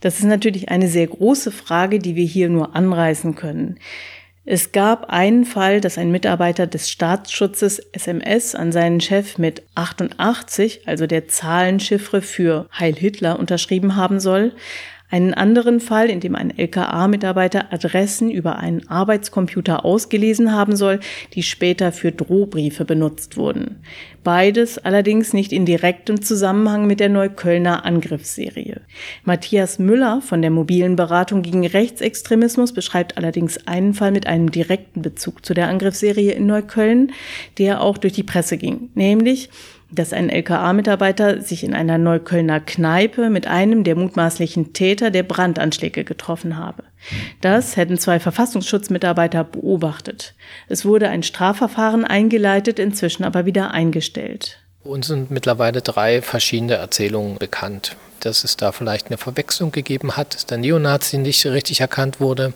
Das 0.00 0.18
ist 0.18 0.24
natürlich 0.24 0.70
eine 0.70 0.88
sehr 0.88 1.06
große 1.06 1.52
Frage, 1.52 1.98
die 1.98 2.16
wir 2.16 2.24
hier 2.24 2.48
nur 2.48 2.74
anreißen 2.74 3.34
können. 3.34 3.78
Es 4.50 4.72
gab 4.72 5.10
einen 5.10 5.44
Fall, 5.44 5.82
dass 5.82 5.98
ein 5.98 6.10
Mitarbeiter 6.10 6.66
des 6.66 6.88
Staatsschutzes 6.88 7.80
SMS 7.92 8.54
an 8.54 8.72
seinen 8.72 8.98
Chef 9.02 9.36
mit 9.36 9.62
88, 9.74 10.88
also 10.88 11.06
der 11.06 11.28
Zahlenchiffre 11.28 12.22
für 12.22 12.66
Heil 12.72 12.94
Hitler, 12.94 13.38
unterschrieben 13.38 13.94
haben 13.94 14.20
soll. 14.20 14.54
Einen 15.10 15.32
anderen 15.32 15.80
Fall, 15.80 16.10
in 16.10 16.20
dem 16.20 16.34
ein 16.34 16.56
LKA-Mitarbeiter 16.56 17.72
Adressen 17.72 18.30
über 18.30 18.58
einen 18.58 18.88
Arbeitscomputer 18.88 19.84
ausgelesen 19.84 20.52
haben 20.52 20.76
soll, 20.76 21.00
die 21.32 21.42
später 21.42 21.92
für 21.92 22.12
Drohbriefe 22.12 22.84
benutzt 22.84 23.38
wurden. 23.38 23.82
Beides 24.22 24.76
allerdings 24.76 25.32
nicht 25.32 25.52
in 25.52 25.64
direktem 25.64 26.20
Zusammenhang 26.20 26.86
mit 26.86 27.00
der 27.00 27.08
Neuköllner 27.08 27.86
Angriffsserie. 27.86 28.82
Matthias 29.24 29.78
Müller 29.78 30.20
von 30.20 30.42
der 30.42 30.50
mobilen 30.50 30.96
Beratung 30.96 31.40
gegen 31.40 31.66
Rechtsextremismus 31.66 32.74
beschreibt 32.74 33.16
allerdings 33.16 33.66
einen 33.66 33.94
Fall 33.94 34.12
mit 34.12 34.26
einem 34.26 34.50
direkten 34.50 35.00
Bezug 35.00 35.46
zu 35.46 35.54
der 35.54 35.68
Angriffsserie 35.68 36.32
in 36.32 36.44
Neukölln, 36.44 37.12
der 37.56 37.80
auch 37.80 37.96
durch 37.96 38.12
die 38.12 38.24
Presse 38.24 38.58
ging, 38.58 38.90
nämlich 38.94 39.48
dass 39.90 40.12
ein 40.12 40.28
LKA-Mitarbeiter 40.28 41.40
sich 41.40 41.64
in 41.64 41.74
einer 41.74 41.96
Neuköllner 41.96 42.60
Kneipe 42.60 43.30
mit 43.30 43.46
einem 43.46 43.84
der 43.84 43.96
mutmaßlichen 43.96 44.72
Täter 44.72 45.10
der 45.10 45.22
Brandanschläge 45.22 46.04
getroffen 46.04 46.56
habe. 46.56 46.84
Das 47.40 47.76
hätten 47.76 47.98
zwei 47.98 48.20
Verfassungsschutzmitarbeiter 48.20 49.44
beobachtet. 49.44 50.34
Es 50.68 50.84
wurde 50.84 51.08
ein 51.08 51.22
Strafverfahren 51.22 52.04
eingeleitet, 52.04 52.78
inzwischen 52.78 53.24
aber 53.24 53.46
wieder 53.46 53.70
eingestellt. 53.70 54.58
Uns 54.84 55.06
sind 55.06 55.30
mittlerweile 55.30 55.80
drei 55.80 56.22
verschiedene 56.22 56.74
Erzählungen 56.74 57.36
bekannt. 57.38 57.96
Dass 58.20 58.42
es 58.42 58.56
da 58.56 58.72
vielleicht 58.72 59.06
eine 59.06 59.16
Verwechslung 59.16 59.70
gegeben 59.70 60.16
hat, 60.16 60.34
dass 60.34 60.44
der 60.44 60.58
Neonazi 60.58 61.18
nicht 61.18 61.46
richtig 61.46 61.80
erkannt 61.80 62.20
wurde 62.20 62.52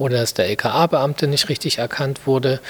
oder 0.00 0.16
dass 0.16 0.32
der 0.32 0.48
LKA-Beamte 0.48 1.26
nicht 1.26 1.48
richtig 1.50 1.78
erkannt 1.78 2.26
wurde 2.26 2.60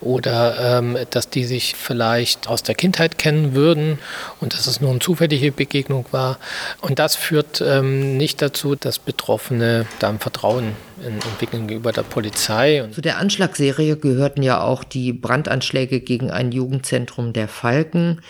oder 0.00 0.78
ähm, 0.78 0.98
dass 1.10 1.30
die 1.30 1.44
sich 1.44 1.76
vielleicht 1.76 2.48
aus 2.48 2.64
der 2.64 2.74
Kindheit 2.74 3.16
kennen 3.16 3.54
würden 3.54 4.00
und 4.40 4.54
dass 4.54 4.66
es 4.66 4.80
nur 4.80 4.90
eine 4.90 4.98
zufällige 4.98 5.52
Begegnung 5.52 6.04
war. 6.10 6.38
Und 6.80 6.98
das 6.98 7.14
führt 7.14 7.60
ähm, 7.60 8.16
nicht 8.16 8.42
dazu, 8.42 8.74
dass 8.74 8.98
Betroffene 8.98 9.86
da 10.00 10.08
ein 10.08 10.18
Vertrauen 10.18 10.74
entwickeln 11.02 11.68
gegenüber 11.68 11.92
der 11.92 12.02
Polizei. 12.02 12.84
Zu 12.92 13.00
der 13.00 13.18
Anschlagsserie 13.18 13.96
gehörten 13.96 14.42
ja 14.42 14.60
auch 14.60 14.82
die 14.82 15.12
Brandanschläge 15.12 16.00
gegen 16.00 16.30
ein 16.30 16.50
Jugendzentrum 16.50 17.32
der 17.32 17.46
Falken 17.46 18.20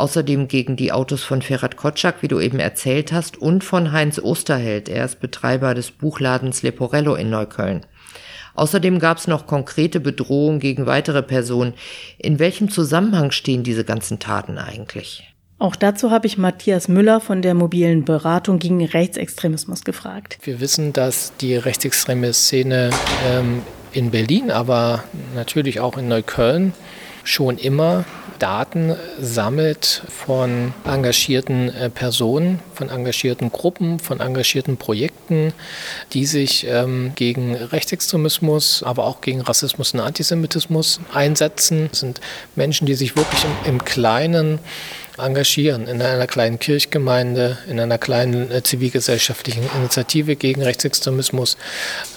außerdem 0.00 0.48
gegen 0.48 0.76
die 0.76 0.92
Autos 0.92 1.22
von 1.22 1.42
Ferhat 1.42 1.76
Kotschak, 1.76 2.22
wie 2.22 2.28
du 2.28 2.40
eben 2.40 2.58
erzählt 2.58 3.12
hast, 3.12 3.36
und 3.36 3.62
von 3.62 3.92
Heinz 3.92 4.18
Osterheld. 4.18 4.88
Er 4.88 5.04
ist 5.04 5.20
Betreiber 5.20 5.74
des 5.74 5.90
Buchladens 5.90 6.62
Leporello 6.62 7.14
in 7.14 7.28
Neukölln. 7.28 7.84
Außerdem 8.60 8.98
gab 8.98 9.16
es 9.16 9.26
noch 9.26 9.46
konkrete 9.46 10.00
Bedrohungen 10.00 10.60
gegen 10.60 10.84
weitere 10.84 11.22
Personen. 11.22 11.72
In 12.18 12.38
welchem 12.38 12.70
Zusammenhang 12.70 13.30
stehen 13.30 13.62
diese 13.62 13.84
ganzen 13.84 14.18
Taten 14.18 14.58
eigentlich? 14.58 15.26
Auch 15.58 15.76
dazu 15.76 16.10
habe 16.10 16.26
ich 16.26 16.36
Matthias 16.36 16.86
Müller 16.86 17.20
von 17.20 17.40
der 17.40 17.54
mobilen 17.54 18.04
Beratung 18.04 18.58
gegen 18.58 18.84
Rechtsextremismus 18.84 19.82
gefragt. 19.82 20.36
Wir 20.42 20.60
wissen, 20.60 20.92
dass 20.92 21.32
die 21.40 21.56
rechtsextreme 21.56 22.34
Szene 22.34 22.90
ähm, 23.26 23.62
in 23.92 24.10
Berlin, 24.10 24.50
aber 24.50 25.04
natürlich 25.34 25.80
auch 25.80 25.96
in 25.96 26.08
Neukölln 26.08 26.74
schon 27.24 27.58
immer 27.58 28.04
Daten 28.40 28.96
sammelt 29.20 30.02
von 30.08 30.72
engagierten 30.84 31.68
äh, 31.68 31.90
Personen, 31.90 32.60
von 32.74 32.88
engagierten 32.88 33.52
Gruppen, 33.52 33.98
von 33.98 34.20
engagierten 34.20 34.78
Projekten, 34.78 35.52
die 36.14 36.26
sich 36.26 36.66
ähm, 36.66 37.12
gegen 37.14 37.54
Rechtsextremismus, 37.54 38.82
aber 38.82 39.04
auch 39.04 39.20
gegen 39.20 39.42
Rassismus 39.42 39.92
und 39.92 40.00
Antisemitismus 40.00 41.00
einsetzen. 41.12 41.88
Das 41.90 42.00
sind 42.00 42.20
Menschen, 42.56 42.86
die 42.86 42.94
sich 42.94 43.14
wirklich 43.14 43.44
im, 43.44 43.74
im 43.74 43.84
Kleinen 43.84 44.58
engagieren 45.24 45.86
in 45.86 46.00
einer 46.02 46.26
kleinen 46.26 46.58
Kirchgemeinde, 46.58 47.58
in 47.68 47.78
einer 47.80 47.98
kleinen 47.98 48.50
äh, 48.50 48.62
zivilgesellschaftlichen 48.62 49.64
Initiative 49.76 50.36
gegen 50.36 50.62
Rechtsextremismus. 50.62 51.56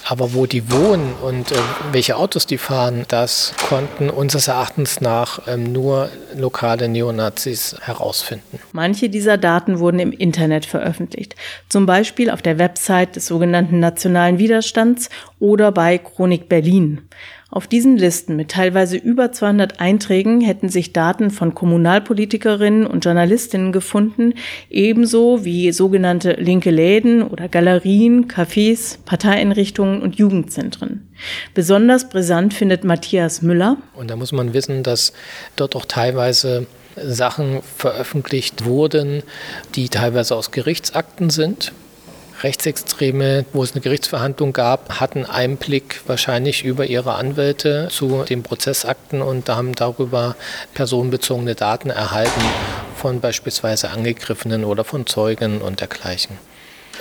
Aber 0.05 0.33
wo 0.33 0.45
die 0.45 0.71
wohnen 0.71 1.13
und 1.21 1.51
äh, 1.51 1.55
welche 1.91 2.17
Autos 2.17 2.45
die 2.45 2.57
fahren, 2.57 3.05
das 3.07 3.53
konnten 3.69 4.09
unseres 4.09 4.47
Erachtens 4.47 5.01
nach 5.01 5.47
ähm, 5.47 5.71
nur 5.71 6.09
lokale 6.35 6.89
Neonazis 6.89 7.75
herausfinden. 7.81 8.59
Manche 8.71 9.09
dieser 9.09 9.37
Daten 9.37 9.79
wurden 9.79 9.99
im 9.99 10.11
Internet 10.11 10.65
veröffentlicht, 10.65 11.35
zum 11.69 11.85
Beispiel 11.85 12.29
auf 12.29 12.41
der 12.41 12.59
Website 12.59 13.15
des 13.15 13.27
sogenannten 13.27 13.79
Nationalen 13.79 14.39
Widerstands 14.39 15.09
oder 15.39 15.71
bei 15.71 15.97
Chronik 15.97 16.49
Berlin. 16.49 17.07
Auf 17.53 17.67
diesen 17.67 17.97
Listen 17.97 18.35
mit 18.35 18.49
teilweise 18.49 18.97
über 18.97 19.31
200 19.31 19.79
Einträgen 19.79 20.41
hätten 20.41 20.69
sich 20.69 20.91
Daten 20.91 21.29
von 21.29 21.53
Kommunalpolitikerinnen 21.53 22.87
und 22.87 23.05
Journalistinnen 23.05 23.71
gefunden, 23.71 24.33
ebenso 24.71 25.45
wie 25.45 25.71
sogenannte 25.71 26.31
linke 26.31 26.71
Läden 26.71 27.21
oder 27.21 27.47
Galerien, 27.49 28.27
Cafés, 28.27 28.97
Parteieinrichtungen 29.05 30.01
und 30.01 30.15
Jugendzentren. 30.15 31.07
Besonders 31.53 32.09
brisant 32.09 32.55
findet 32.55 32.85
Matthias 32.85 33.43
Müller. 33.43 33.77
Und 33.93 34.09
da 34.09 34.15
muss 34.15 34.31
man 34.31 34.55
wissen, 34.55 34.81
dass 34.81 35.13
dort 35.55 35.75
auch 35.75 35.85
teilweise 35.85 36.65
Sachen 36.95 37.59
veröffentlicht 37.77 38.65
wurden, 38.65 39.21
die 39.75 39.89
teilweise 39.89 40.35
aus 40.35 40.49
Gerichtsakten 40.49 41.29
sind 41.29 41.71
Rechtsextreme, 42.43 43.45
wo 43.53 43.63
es 43.63 43.71
eine 43.71 43.81
Gerichtsverhandlung 43.81 44.51
gab, 44.51 44.99
hatten 44.99 45.25
Einblick 45.25 46.01
wahrscheinlich 46.07 46.65
über 46.65 46.85
ihre 46.85 47.15
Anwälte 47.15 47.87
zu 47.89 48.23
den 48.23 48.43
Prozessakten 48.43 49.21
und 49.21 49.47
haben 49.49 49.73
darüber 49.73 50.35
personenbezogene 50.73 51.55
Daten 51.55 51.89
erhalten 51.89 52.41
von 52.97 53.21
beispielsweise 53.21 53.91
Angegriffenen 53.91 54.65
oder 54.65 54.83
von 54.83 55.05
Zeugen 55.05 55.61
und 55.61 55.79
dergleichen. 55.79 56.37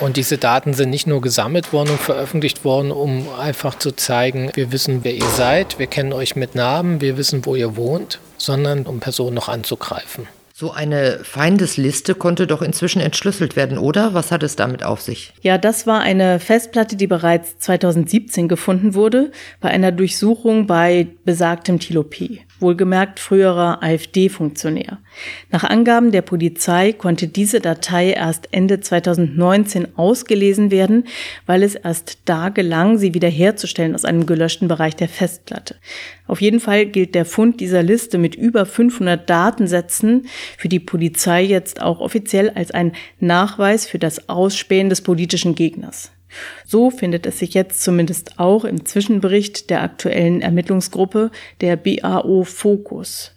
Und 0.00 0.16
diese 0.16 0.38
Daten 0.38 0.74
sind 0.74 0.90
nicht 0.90 1.06
nur 1.06 1.20
gesammelt 1.20 1.72
worden 1.72 1.90
und 1.90 2.00
veröffentlicht 2.00 2.64
worden, 2.64 2.90
um 2.92 3.28
einfach 3.38 3.78
zu 3.78 3.92
zeigen, 3.92 4.50
wir 4.54 4.72
wissen, 4.72 5.04
wer 5.04 5.14
ihr 5.14 5.28
seid, 5.28 5.78
wir 5.78 5.86
kennen 5.86 6.12
euch 6.12 6.34
mit 6.34 6.54
Namen, 6.54 7.00
wir 7.00 7.16
wissen, 7.16 7.44
wo 7.44 7.54
ihr 7.54 7.76
wohnt, 7.76 8.18
sondern 8.38 8.86
um 8.86 9.00
Personen 9.00 9.34
noch 9.34 9.48
anzugreifen. 9.48 10.26
So 10.62 10.70
eine 10.70 11.18
Feindesliste 11.24 12.14
konnte 12.14 12.46
doch 12.46 12.62
inzwischen 12.62 13.00
entschlüsselt 13.00 13.56
werden, 13.56 13.78
oder? 13.78 14.14
Was 14.14 14.30
hat 14.30 14.44
es 14.44 14.54
damit 14.54 14.84
auf 14.84 15.00
sich? 15.00 15.32
Ja, 15.42 15.58
das 15.58 15.88
war 15.88 16.02
eine 16.02 16.38
Festplatte, 16.38 16.94
die 16.94 17.08
bereits 17.08 17.58
2017 17.58 18.46
gefunden 18.46 18.94
wurde 18.94 19.32
bei 19.58 19.70
einer 19.70 19.90
Durchsuchung 19.90 20.68
bei 20.68 21.08
besagtem 21.24 21.80
Thilo 21.80 22.04
P 22.04 22.42
wohlgemerkt 22.62 23.20
früherer 23.20 23.82
AfD-Funktionär. 23.82 24.98
Nach 25.50 25.64
Angaben 25.64 26.12
der 26.12 26.22
Polizei 26.22 26.92
konnte 26.92 27.28
diese 27.28 27.60
Datei 27.60 28.12
erst 28.12 28.48
Ende 28.52 28.80
2019 28.80 29.98
ausgelesen 29.98 30.70
werden, 30.70 31.04
weil 31.44 31.62
es 31.62 31.74
erst 31.74 32.20
da 32.24 32.48
gelang, 32.48 32.96
sie 32.96 33.12
wiederherzustellen 33.12 33.94
aus 33.94 34.04
einem 34.04 34.24
gelöschten 34.24 34.68
Bereich 34.68 34.96
der 34.96 35.08
Festplatte. 35.08 35.76
Auf 36.26 36.40
jeden 36.40 36.60
Fall 36.60 36.86
gilt 36.86 37.14
der 37.14 37.26
Fund 37.26 37.60
dieser 37.60 37.82
Liste 37.82 38.16
mit 38.16 38.34
über 38.34 38.64
500 38.64 39.28
Datensätzen 39.28 40.26
für 40.56 40.68
die 40.68 40.80
Polizei 40.80 41.42
jetzt 41.42 41.82
auch 41.82 42.00
offiziell 42.00 42.50
als 42.50 42.70
ein 42.70 42.92
Nachweis 43.20 43.86
für 43.86 43.98
das 43.98 44.28
Ausspähen 44.28 44.88
des 44.88 45.02
politischen 45.02 45.54
Gegners. 45.54 46.12
So 46.66 46.90
findet 46.90 47.26
es 47.26 47.38
sich 47.38 47.54
jetzt 47.54 47.82
zumindest 47.82 48.38
auch 48.38 48.64
im 48.64 48.84
Zwischenbericht 48.84 49.70
der 49.70 49.82
aktuellen 49.82 50.40
Ermittlungsgruppe 50.40 51.30
der 51.60 51.76
BAO 51.76 52.44
Fokus. 52.44 53.32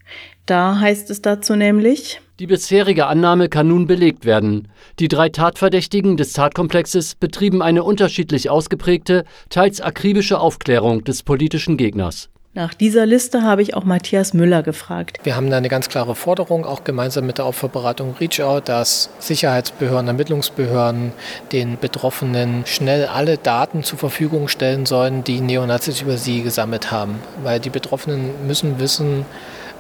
Da 0.45 0.79
heißt 0.79 1.09
es 1.09 1.21
dazu 1.21 1.55
nämlich, 1.55 2.21
die 2.39 2.47
bisherige 2.47 3.07
Annahme 3.07 3.47
kann 3.47 3.69
nun 3.69 3.87
belegt 3.87 4.25
werden. 4.25 4.67
Die 4.99 5.07
drei 5.07 5.29
Tatverdächtigen 5.29 6.17
des 6.17 6.33
Tatkomplexes 6.33 7.15
betrieben 7.15 7.61
eine 7.61 7.83
unterschiedlich 7.83 8.49
ausgeprägte, 8.49 9.23
teils 9.49 9.79
akribische 9.79 10.39
Aufklärung 10.39 11.05
des 11.05 11.23
politischen 11.23 11.77
Gegners. 11.77 12.29
Nach 12.57 12.73
dieser 12.73 13.05
Liste 13.05 13.43
habe 13.43 13.61
ich 13.61 13.73
auch 13.73 13.83
Matthias 13.83 14.33
Müller 14.33 14.63
gefragt. 14.63 15.19
Wir 15.23 15.35
haben 15.35 15.49
da 15.49 15.57
eine 15.57 15.67
ganz 15.67 15.89
klare 15.89 16.15
Forderung, 16.15 16.63
auch 16.63 16.85
gemeinsam 16.85 17.25
mit 17.25 17.37
der 17.37 17.47
Opferberatung 17.47 18.15
ReachOut, 18.17 18.61
dass 18.63 19.09
Sicherheitsbehörden, 19.19 20.07
Ermittlungsbehörden 20.07 21.11
den 21.51 21.77
Betroffenen 21.77 22.65
schnell 22.65 23.07
alle 23.07 23.37
Daten 23.37 23.83
zur 23.83 23.99
Verfügung 23.99 24.47
stellen 24.47 24.85
sollen, 24.85 25.25
die 25.25 25.41
Neonazis 25.41 26.01
über 26.01 26.15
sie 26.15 26.43
gesammelt 26.43 26.91
haben. 26.91 27.19
Weil 27.43 27.59
die 27.59 27.69
Betroffenen 27.69 28.47
müssen 28.47 28.79
wissen, 28.79 29.25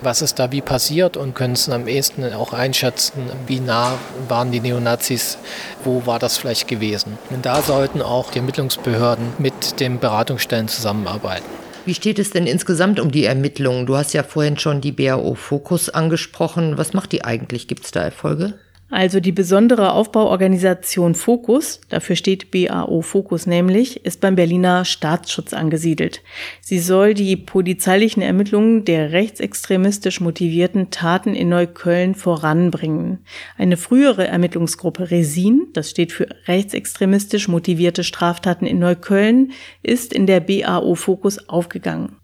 was 0.01 0.21
ist 0.21 0.37
da 0.37 0.51
wie 0.51 0.59
passiert 0.59 1.15
und 1.15 1.33
können 1.33 1.53
es 1.53 1.69
am 1.69 1.87
ehesten 1.87 2.33
auch 2.33 2.51
einschätzen, 2.51 3.21
wie 3.47 3.61
nah 3.61 3.93
waren 4.27 4.51
die 4.51 4.59
Neonazis, 4.59 5.37
wo 5.85 6.05
war 6.05 6.19
das 6.19 6.35
vielleicht 6.35 6.67
gewesen. 6.67 7.17
Und 7.29 7.45
da 7.45 7.61
sollten 7.61 8.01
auch 8.01 8.31
die 8.31 8.39
Ermittlungsbehörden 8.39 9.27
mit 9.37 9.79
den 9.79 9.97
Beratungsstellen 9.97 10.67
zusammenarbeiten. 10.67 11.64
Wie 11.85 11.93
steht 11.93 12.17
es 12.17 12.31
denn 12.31 12.47
insgesamt 12.47 12.99
um 12.99 13.11
die 13.11 13.25
Ermittlungen? 13.25 13.85
Du 13.85 13.95
hast 13.95 14.13
ja 14.13 14.23
vorhin 14.23 14.57
schon 14.57 14.81
die 14.81 14.91
BAO 14.91 15.35
Fokus 15.35 15.89
angesprochen. 15.89 16.79
Was 16.79 16.93
macht 16.93 17.11
die 17.11 17.23
eigentlich? 17.23 17.67
Gibt 17.67 17.85
es 17.85 17.91
da 17.91 18.01
Erfolge? 18.01 18.55
Also 18.91 19.19
die 19.19 19.31
besondere 19.31 19.93
Aufbauorganisation 19.93 21.15
Fokus, 21.15 21.81
dafür 21.89 22.15
steht 22.15 22.51
BAO 22.51 23.01
Fokus 23.01 23.47
nämlich, 23.47 24.05
ist 24.05 24.21
beim 24.21 24.35
Berliner 24.35 24.85
Staatsschutz 24.85 25.53
angesiedelt. 25.53 26.21
Sie 26.61 26.77
soll 26.77 27.15
die 27.15 27.35
polizeilichen 27.35 28.21
Ermittlungen 28.21 28.85
der 28.85 29.11
rechtsextremistisch 29.11 30.21
motivierten 30.21 30.91
Taten 30.91 31.33
in 31.33 31.49
Neukölln 31.49 32.13
voranbringen. 32.13 33.25
Eine 33.57 33.77
frühere 33.77 34.27
Ermittlungsgruppe 34.27 35.09
Resin, 35.09 35.67
das 35.73 35.89
steht 35.89 36.11
für 36.11 36.27
rechtsextremistisch 36.45 37.47
motivierte 37.47 38.03
Straftaten 38.03 38.67
in 38.67 38.77
Neukölln, 38.77 39.51
ist 39.81 40.13
in 40.13 40.27
der 40.27 40.41
BAO 40.41 40.93
Fokus 40.93 41.49
aufgegangen. 41.49 42.17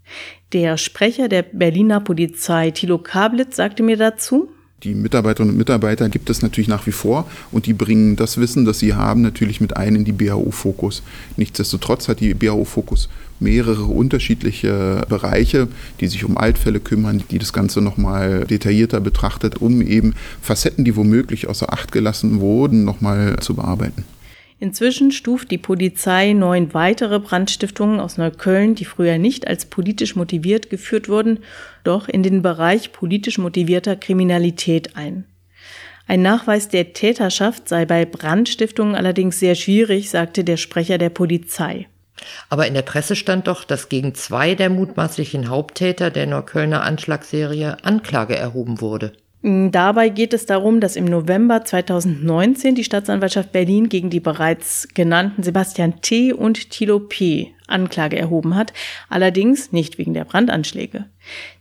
Der 0.52 0.76
Sprecher 0.76 1.28
der 1.28 1.42
Berliner 1.42 1.98
Polizei 1.98 2.70
Thilo 2.70 2.98
Kablitz 2.98 3.56
sagte 3.56 3.82
mir 3.82 3.96
dazu, 3.96 4.48
Die 4.84 4.94
Mitarbeiterinnen 4.94 5.54
und 5.54 5.58
Mitarbeiter 5.58 6.08
gibt 6.08 6.28
es 6.28 6.42
natürlich 6.42 6.66
nach 6.66 6.86
wie 6.86 6.92
vor 6.92 7.30
und 7.52 7.66
die 7.66 7.72
bringen 7.72 8.16
das 8.16 8.38
Wissen, 8.38 8.64
das 8.64 8.80
sie 8.80 8.94
haben, 8.94 9.22
natürlich 9.22 9.60
mit 9.60 9.76
ein 9.76 9.94
in 9.94 10.04
die 10.04 10.12
BAO-Fokus. 10.12 11.02
Nichtsdestotrotz 11.36 12.08
hat 12.08 12.18
die 12.18 12.34
BAO-Fokus 12.34 13.08
mehrere 13.38 13.84
unterschiedliche 13.84 15.02
Bereiche, 15.08 15.68
die 16.00 16.08
sich 16.08 16.24
um 16.24 16.36
Altfälle 16.36 16.80
kümmern, 16.80 17.22
die 17.30 17.38
das 17.38 17.52
Ganze 17.52 17.80
nochmal 17.80 18.44
detaillierter 18.44 19.00
betrachtet, 19.00 19.60
um 19.60 19.82
eben 19.82 20.14
Facetten, 20.40 20.84
die 20.84 20.96
womöglich 20.96 21.48
außer 21.48 21.72
Acht 21.72 21.92
gelassen 21.92 22.40
wurden, 22.40 22.84
nochmal 22.84 23.36
zu 23.40 23.54
bearbeiten. 23.54 24.04
Inzwischen 24.62 25.10
stuft 25.10 25.50
die 25.50 25.58
Polizei 25.58 26.34
neun 26.34 26.72
weitere 26.72 27.18
Brandstiftungen 27.18 27.98
aus 27.98 28.16
Neukölln, 28.16 28.76
die 28.76 28.84
früher 28.84 29.18
nicht 29.18 29.48
als 29.48 29.66
politisch 29.66 30.14
motiviert 30.14 30.70
geführt 30.70 31.08
wurden, 31.08 31.40
doch 31.82 32.08
in 32.08 32.22
den 32.22 32.42
Bereich 32.42 32.92
politisch 32.92 33.38
motivierter 33.38 33.96
Kriminalität 33.96 34.94
ein. 34.94 35.24
Ein 36.06 36.22
Nachweis 36.22 36.68
der 36.68 36.92
Täterschaft 36.92 37.68
sei 37.68 37.86
bei 37.86 38.04
Brandstiftungen 38.04 38.94
allerdings 38.94 39.40
sehr 39.40 39.56
schwierig, 39.56 40.10
sagte 40.10 40.44
der 40.44 40.58
Sprecher 40.58 40.96
der 40.96 41.10
Polizei. 41.10 41.88
Aber 42.48 42.68
in 42.68 42.74
der 42.74 42.82
Presse 42.82 43.16
stand 43.16 43.48
doch, 43.48 43.64
dass 43.64 43.88
gegen 43.88 44.14
zwei 44.14 44.54
der 44.54 44.70
mutmaßlichen 44.70 45.48
Haupttäter 45.48 46.12
der 46.12 46.28
Neuköllner 46.28 46.84
Anschlagsserie 46.84 47.78
Anklage 47.82 48.36
erhoben 48.36 48.80
wurde. 48.80 49.12
Dabei 49.44 50.08
geht 50.08 50.34
es 50.34 50.46
darum, 50.46 50.78
dass 50.78 50.94
im 50.94 51.04
November 51.04 51.64
2019 51.64 52.76
die 52.76 52.84
Staatsanwaltschaft 52.84 53.50
Berlin 53.50 53.88
gegen 53.88 54.08
die 54.08 54.20
bereits 54.20 54.86
genannten 54.94 55.42
Sebastian 55.42 56.00
T. 56.00 56.32
und 56.32 56.70
Thilo 56.70 57.00
P. 57.00 57.52
Anklage 57.72 58.18
erhoben 58.18 58.54
hat, 58.54 58.72
allerdings 59.08 59.72
nicht 59.72 59.98
wegen 59.98 60.14
der 60.14 60.24
Brandanschläge. 60.24 61.06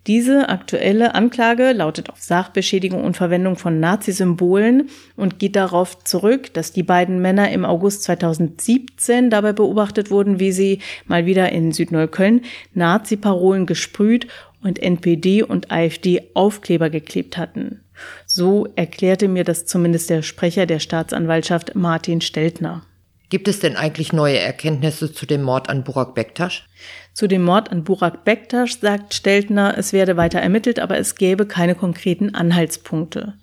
Diese 0.07 0.49
aktuelle 0.49 1.13
Anklage 1.13 1.71
lautet 1.71 2.09
auf 2.09 2.19
Sachbeschädigung 2.19 3.03
und 3.03 3.17
Verwendung 3.17 3.55
von 3.55 3.79
Nazi-Symbolen 3.79 4.89
und 5.15 5.39
geht 5.39 5.55
darauf 5.55 6.03
zurück, 6.03 6.53
dass 6.53 6.71
die 6.71 6.83
beiden 6.83 7.21
Männer 7.21 7.51
im 7.51 7.65
August 7.65 8.03
2017 8.03 9.29
dabei 9.29 9.53
beobachtet 9.53 10.09
wurden, 10.09 10.39
wie 10.39 10.51
sie 10.51 10.79
mal 11.05 11.25
wieder 11.25 11.51
in 11.51 11.71
Südneukölln 11.71 12.41
Nazi-Parolen 12.73 13.65
gesprüht 13.65 14.27
und 14.63 14.79
NPD 14.79 15.43
und 15.43 15.71
AfD 15.71 16.21
Aufkleber 16.33 16.89
geklebt 16.89 17.37
hatten. 17.37 17.81
So 18.25 18.67
erklärte 18.75 19.27
mir 19.27 19.43
das 19.43 19.65
zumindest 19.65 20.09
der 20.09 20.21
Sprecher 20.21 20.65
der 20.65 20.79
Staatsanwaltschaft 20.79 21.75
Martin 21.75 22.21
Steltner. 22.21 22.83
Gibt 23.31 23.47
es 23.47 23.61
denn 23.61 23.77
eigentlich 23.77 24.11
neue 24.11 24.39
Erkenntnisse 24.39 25.13
zu 25.13 25.25
dem 25.25 25.41
Mord 25.41 25.69
an 25.69 25.85
Burak 25.85 26.15
Bektasch? 26.15 26.67
Zu 27.13 27.27
dem 27.27 27.43
Mord 27.43 27.71
an 27.71 27.85
Burak 27.85 28.25
Bektasch 28.25 28.77
sagt 28.81 29.13
Steltner, 29.13 29.77
es 29.77 29.93
werde 29.93 30.17
weiter 30.17 30.39
ermittelt, 30.39 30.81
aber 30.81 30.97
es 30.97 31.15
gäbe 31.15 31.45
keine 31.45 31.73
konkreten 31.73 32.35
Anhaltspunkte. 32.35 33.35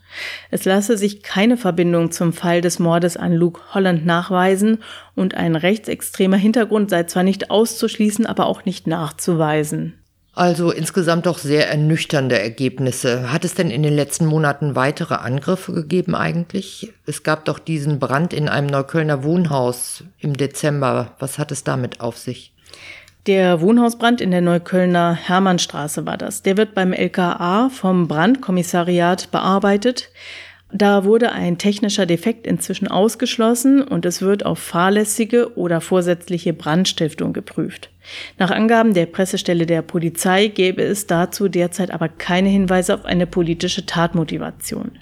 Es 0.50 0.66
lasse 0.66 0.98
sich 0.98 1.22
keine 1.22 1.56
Verbindung 1.56 2.10
zum 2.10 2.34
Fall 2.34 2.60
des 2.60 2.78
Mordes 2.78 3.16
an 3.16 3.32
Luke 3.32 3.62
Holland 3.72 4.04
nachweisen 4.04 4.82
und 5.14 5.34
ein 5.34 5.56
rechtsextremer 5.56 6.36
Hintergrund 6.36 6.90
sei 6.90 7.04
zwar 7.04 7.22
nicht 7.22 7.50
auszuschließen, 7.50 8.26
aber 8.26 8.44
auch 8.44 8.66
nicht 8.66 8.86
nachzuweisen. 8.86 9.94
Also 10.38 10.70
insgesamt 10.70 11.26
doch 11.26 11.36
sehr 11.36 11.68
ernüchternde 11.68 12.40
Ergebnisse. 12.40 13.32
Hat 13.32 13.44
es 13.44 13.54
denn 13.54 13.72
in 13.72 13.82
den 13.82 13.92
letzten 13.92 14.24
Monaten 14.24 14.76
weitere 14.76 15.16
Angriffe 15.16 15.72
gegeben 15.72 16.14
eigentlich? 16.14 16.92
Es 17.06 17.24
gab 17.24 17.44
doch 17.46 17.58
diesen 17.58 17.98
Brand 17.98 18.32
in 18.32 18.48
einem 18.48 18.68
Neuköllner 18.68 19.24
Wohnhaus 19.24 20.04
im 20.20 20.36
Dezember. 20.36 21.16
Was 21.18 21.40
hat 21.40 21.50
es 21.50 21.64
damit 21.64 22.00
auf 22.00 22.16
sich? 22.16 22.52
Der 23.26 23.60
Wohnhausbrand 23.60 24.20
in 24.20 24.30
der 24.30 24.40
Neuköllner 24.40 25.12
Hermannstraße 25.14 26.06
war 26.06 26.16
das. 26.16 26.42
Der 26.42 26.56
wird 26.56 26.72
beim 26.72 26.92
LKA 26.92 27.68
vom 27.68 28.06
Brandkommissariat 28.06 29.32
bearbeitet. 29.32 30.08
Da 30.70 31.04
wurde 31.04 31.32
ein 31.32 31.56
technischer 31.56 32.04
Defekt 32.04 32.46
inzwischen 32.46 32.88
ausgeschlossen 32.88 33.82
und 33.82 34.04
es 34.04 34.20
wird 34.20 34.44
auf 34.44 34.58
fahrlässige 34.58 35.56
oder 35.56 35.80
vorsätzliche 35.80 36.52
Brandstiftung 36.52 37.32
geprüft. 37.32 37.90
Nach 38.38 38.50
Angaben 38.50 38.92
der 38.92 39.06
Pressestelle 39.06 39.64
der 39.64 39.80
Polizei 39.80 40.48
gäbe 40.48 40.82
es 40.82 41.06
dazu 41.06 41.48
derzeit 41.48 41.90
aber 41.90 42.08
keine 42.08 42.50
Hinweise 42.50 42.94
auf 42.94 43.06
eine 43.06 43.26
politische 43.26 43.86
Tatmotivation. 43.86 44.98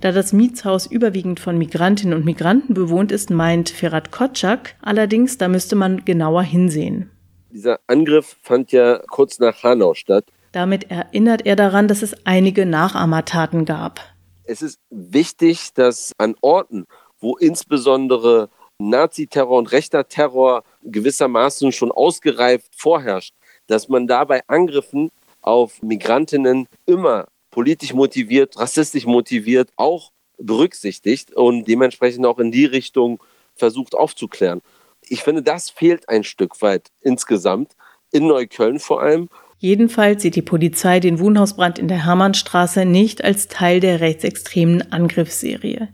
Da 0.00 0.12
das 0.12 0.32
Mietshaus 0.32 0.86
überwiegend 0.86 1.40
von 1.40 1.56
Migrantinnen 1.56 2.18
und 2.18 2.24
Migranten 2.24 2.74
bewohnt 2.74 3.12
ist, 3.12 3.30
meint 3.30 3.70
Ferhat 3.70 4.10
Kotschak 4.10 4.74
allerdings, 4.82 5.38
da 5.38 5.48
müsste 5.48 5.76
man 5.76 6.04
genauer 6.04 6.42
hinsehen. 6.42 7.10
Dieser 7.50 7.80
Angriff 7.86 8.36
fand 8.42 8.72
ja 8.72 9.00
kurz 9.08 9.38
nach 9.38 9.62
Hanau 9.62 9.94
statt. 9.94 10.24
Damit 10.52 10.90
erinnert 10.90 11.46
er 11.46 11.56
daran, 11.56 11.88
dass 11.88 12.02
es 12.02 12.26
einige 12.26 12.66
Nachahmertaten 12.66 13.64
gab. 13.64 14.11
Es 14.44 14.62
ist 14.62 14.80
wichtig, 14.90 15.72
dass 15.74 16.12
an 16.18 16.34
Orten, 16.40 16.86
wo 17.20 17.36
insbesondere 17.36 18.50
Naziterror 18.78 19.58
und 19.58 19.70
rechter 19.72 20.08
Terror 20.08 20.64
gewissermaßen 20.82 21.70
schon 21.72 21.92
ausgereift 21.92 22.72
vorherrscht, 22.76 23.34
dass 23.68 23.88
man 23.88 24.06
dabei 24.06 24.42
Angriffen 24.48 25.10
auf 25.40 25.82
Migrantinnen 25.82 26.68
immer 26.86 27.28
politisch 27.50 27.92
motiviert, 27.92 28.58
rassistisch 28.58 29.06
motiviert 29.06 29.70
auch 29.76 30.10
berücksichtigt 30.38 31.32
und 31.32 31.66
dementsprechend 31.68 32.26
auch 32.26 32.38
in 32.38 32.50
die 32.50 32.64
Richtung 32.64 33.22
versucht 33.54 33.94
aufzuklären. 33.94 34.62
Ich 35.02 35.22
finde, 35.22 35.42
das 35.42 35.70
fehlt 35.70 36.08
ein 36.08 36.24
Stück 36.24 36.60
weit 36.62 36.90
insgesamt, 37.00 37.76
in 38.10 38.26
Neukölln 38.26 38.80
vor 38.80 39.02
allem. 39.02 39.28
Jedenfalls 39.62 40.22
sieht 40.22 40.34
die 40.34 40.42
Polizei 40.42 40.98
den 40.98 41.20
Wohnhausbrand 41.20 41.78
in 41.78 41.86
der 41.86 42.04
Hermannstraße 42.04 42.84
nicht 42.84 43.22
als 43.22 43.46
Teil 43.46 43.78
der 43.78 44.00
rechtsextremen 44.00 44.90
Angriffsserie. 44.90 45.86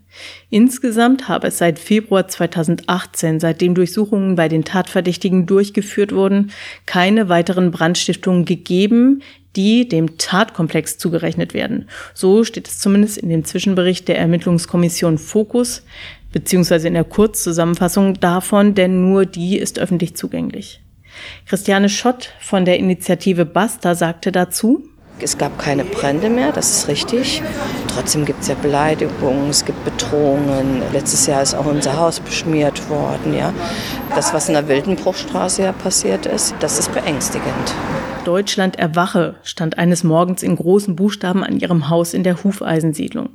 Insgesamt 0.49 1.27
habe 1.27 1.49
es 1.49 1.59
seit 1.59 1.77
Februar 1.77 2.27
2018, 2.27 3.39
seitdem 3.39 3.75
Durchsuchungen 3.75 4.33
bei 4.33 4.47
den 4.47 4.63
Tatverdächtigen 4.65 5.45
durchgeführt 5.45 6.15
wurden, 6.15 6.49
keine 6.87 7.29
weiteren 7.29 7.69
Brandstiftungen 7.69 8.45
gegeben, 8.45 9.21
die 9.55 9.87
dem 9.87 10.17
Tatkomplex 10.17 10.97
zugerechnet 10.97 11.53
werden. 11.53 11.87
So 12.15 12.43
steht 12.43 12.67
es 12.67 12.79
zumindest 12.79 13.19
in 13.19 13.29
dem 13.29 13.45
Zwischenbericht 13.45 14.07
der 14.07 14.17
Ermittlungskommission 14.17 15.19
Fokus, 15.19 15.83
beziehungsweise 16.31 16.87
in 16.87 16.95
der 16.95 17.03
Kurzzusammenfassung 17.03 18.15
davon, 18.15 18.73
denn 18.73 19.11
nur 19.11 19.27
die 19.27 19.59
ist 19.59 19.77
öffentlich 19.77 20.15
zugänglich. 20.15 20.81
Christiane 21.45 21.89
Schott 21.89 22.33
von 22.39 22.65
der 22.65 22.77
Initiative 22.77 23.45
Basta 23.45 23.95
sagte 23.95 24.31
dazu, 24.31 24.83
es 25.21 25.37
gab 25.37 25.59
keine 25.59 25.83
Brände 25.83 26.29
mehr, 26.29 26.53
das 26.53 26.71
ist 26.71 26.87
richtig. 26.87 27.41
Trotzdem 27.93 28.23
gibt 28.23 28.41
es 28.41 28.47
ja 28.47 28.55
Beleidigungen, 28.55 29.49
es 29.49 29.65
gibt 29.65 29.83
Bedrohungen. 29.83 30.81
Letztes 30.93 31.27
Jahr 31.27 31.41
ist 31.41 31.55
auch 31.55 31.65
unser 31.65 31.97
Haus 31.97 32.21
beschmiert 32.21 32.89
worden. 32.89 33.33
Ja. 33.33 33.53
Das, 34.15 34.33
was 34.33 34.47
in 34.47 34.53
der 34.53 34.69
Wildenbruchstraße 34.69 35.63
ja 35.63 35.71
passiert 35.73 36.25
ist, 36.25 36.55
das 36.61 36.79
ist 36.79 36.93
beängstigend. 36.93 37.75
Deutschland 38.23 38.77
erwache 38.77 39.35
stand 39.43 39.77
eines 39.77 40.03
Morgens 40.05 40.41
in 40.41 40.55
großen 40.55 40.95
Buchstaben 40.95 41.43
an 41.43 41.59
ihrem 41.59 41.89
Haus 41.89 42.13
in 42.13 42.23
der 42.23 42.43
Hufeisensiedlung 42.43 43.29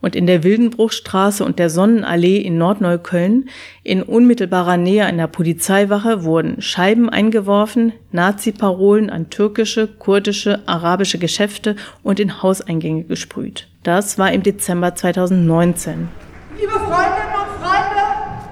und 0.00 0.14
in 0.14 0.26
der 0.26 0.44
Wildenbruchstraße 0.44 1.44
und 1.44 1.58
der 1.58 1.70
Sonnenallee 1.70 2.38
in 2.38 2.58
Nordneukölln 2.58 3.48
in 3.82 4.02
unmittelbarer 4.02 4.76
Nähe 4.76 5.04
einer 5.04 5.26
Polizeiwache 5.26 6.24
wurden 6.24 6.60
Scheiben 6.60 7.08
eingeworfen, 7.08 7.92
Nazi-Parolen 8.12 9.10
an 9.10 9.30
türkische, 9.30 9.88
kurdische, 9.88 10.60
arabische 10.66 11.18
Geschäfte 11.18 11.76
und 12.02 12.20
in 12.20 12.42
Hauseingänge 12.42 13.04
gesprüht. 13.04 13.68
Das 13.82 14.18
war 14.18 14.32
im 14.32 14.42
Dezember 14.42 14.94
2019. 14.94 16.08
Liebe 16.58 16.72
Freundinnen 16.72 17.34
und 17.34 17.64
Freunde, 17.64 18.02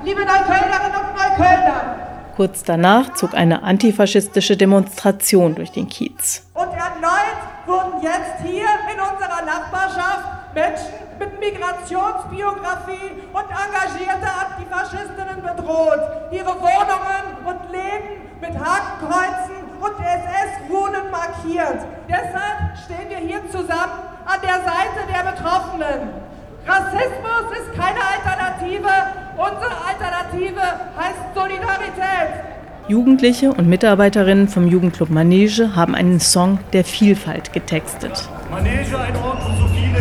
liebe 0.05 0.20
Neuköllnerinnen 0.20 1.00
und 1.00 1.16
Neuköllner, 1.16 2.05
Kurz 2.37 2.64
danach 2.64 3.14
zog 3.14 3.35
eine 3.35 3.62
antifaschistische 3.62 4.57
Demonstration 4.57 5.55
durch 5.55 5.70
den 5.70 5.88
Kiez. 5.88 6.44
Und 6.55 6.66
erneut 6.72 7.38
wurden 7.64 8.03
jetzt 8.03 8.42
hier 8.42 8.66
in 8.92 9.00
unserer 9.00 9.44
Nachbarschaft 9.46 10.34
Menschen 10.55 10.95
mit 11.19 11.40
Migrationsbiografie 11.40 13.27
und 13.33 13.47
engagierte 13.51 14.29
Antifaschistinnen 14.31 15.43
bedroht. 15.43 16.01
Ihre 16.31 16.55
Wohnungen 16.55 17.25
und 17.45 17.71
Läden 17.71 18.25
mit 18.40 18.55
Hakenkreuzen 18.55 19.59
und 19.81 19.95
SS-Runen 19.99 21.11
markiert. 21.11 21.85
Deshalb 22.09 22.79
stehen 22.85 23.11
wir 23.11 23.19
hier 23.19 23.43
zusammen 23.51 23.99
an 24.25 24.40
der 24.43 24.62
Seite 24.62 25.01
der 25.12 25.31
Betroffenen. 25.31 26.25
Rassismus 26.67 27.47
ist 27.59 27.75
keine 27.79 28.01
Alternative. 28.01 28.88
Unsere 29.37 29.75
Alternative 29.87 30.62
heißt 30.97 31.35
Solidarität. 31.35 32.55
Jugendliche 32.87 33.51
und 33.51 33.67
Mitarbeiterinnen 33.69 34.49
vom 34.49 34.69
Jugendclub 34.69 35.09
Manege 35.11 35.75
haben 35.75 35.95
einen 35.95 36.21
Song 36.21 36.59
der 36.73 36.85
Vielfalt 36.85 37.53
getextet. 37.53 38.29
Manege, 38.51 38.99
ein 38.99 39.17
Ort, 39.17 39.43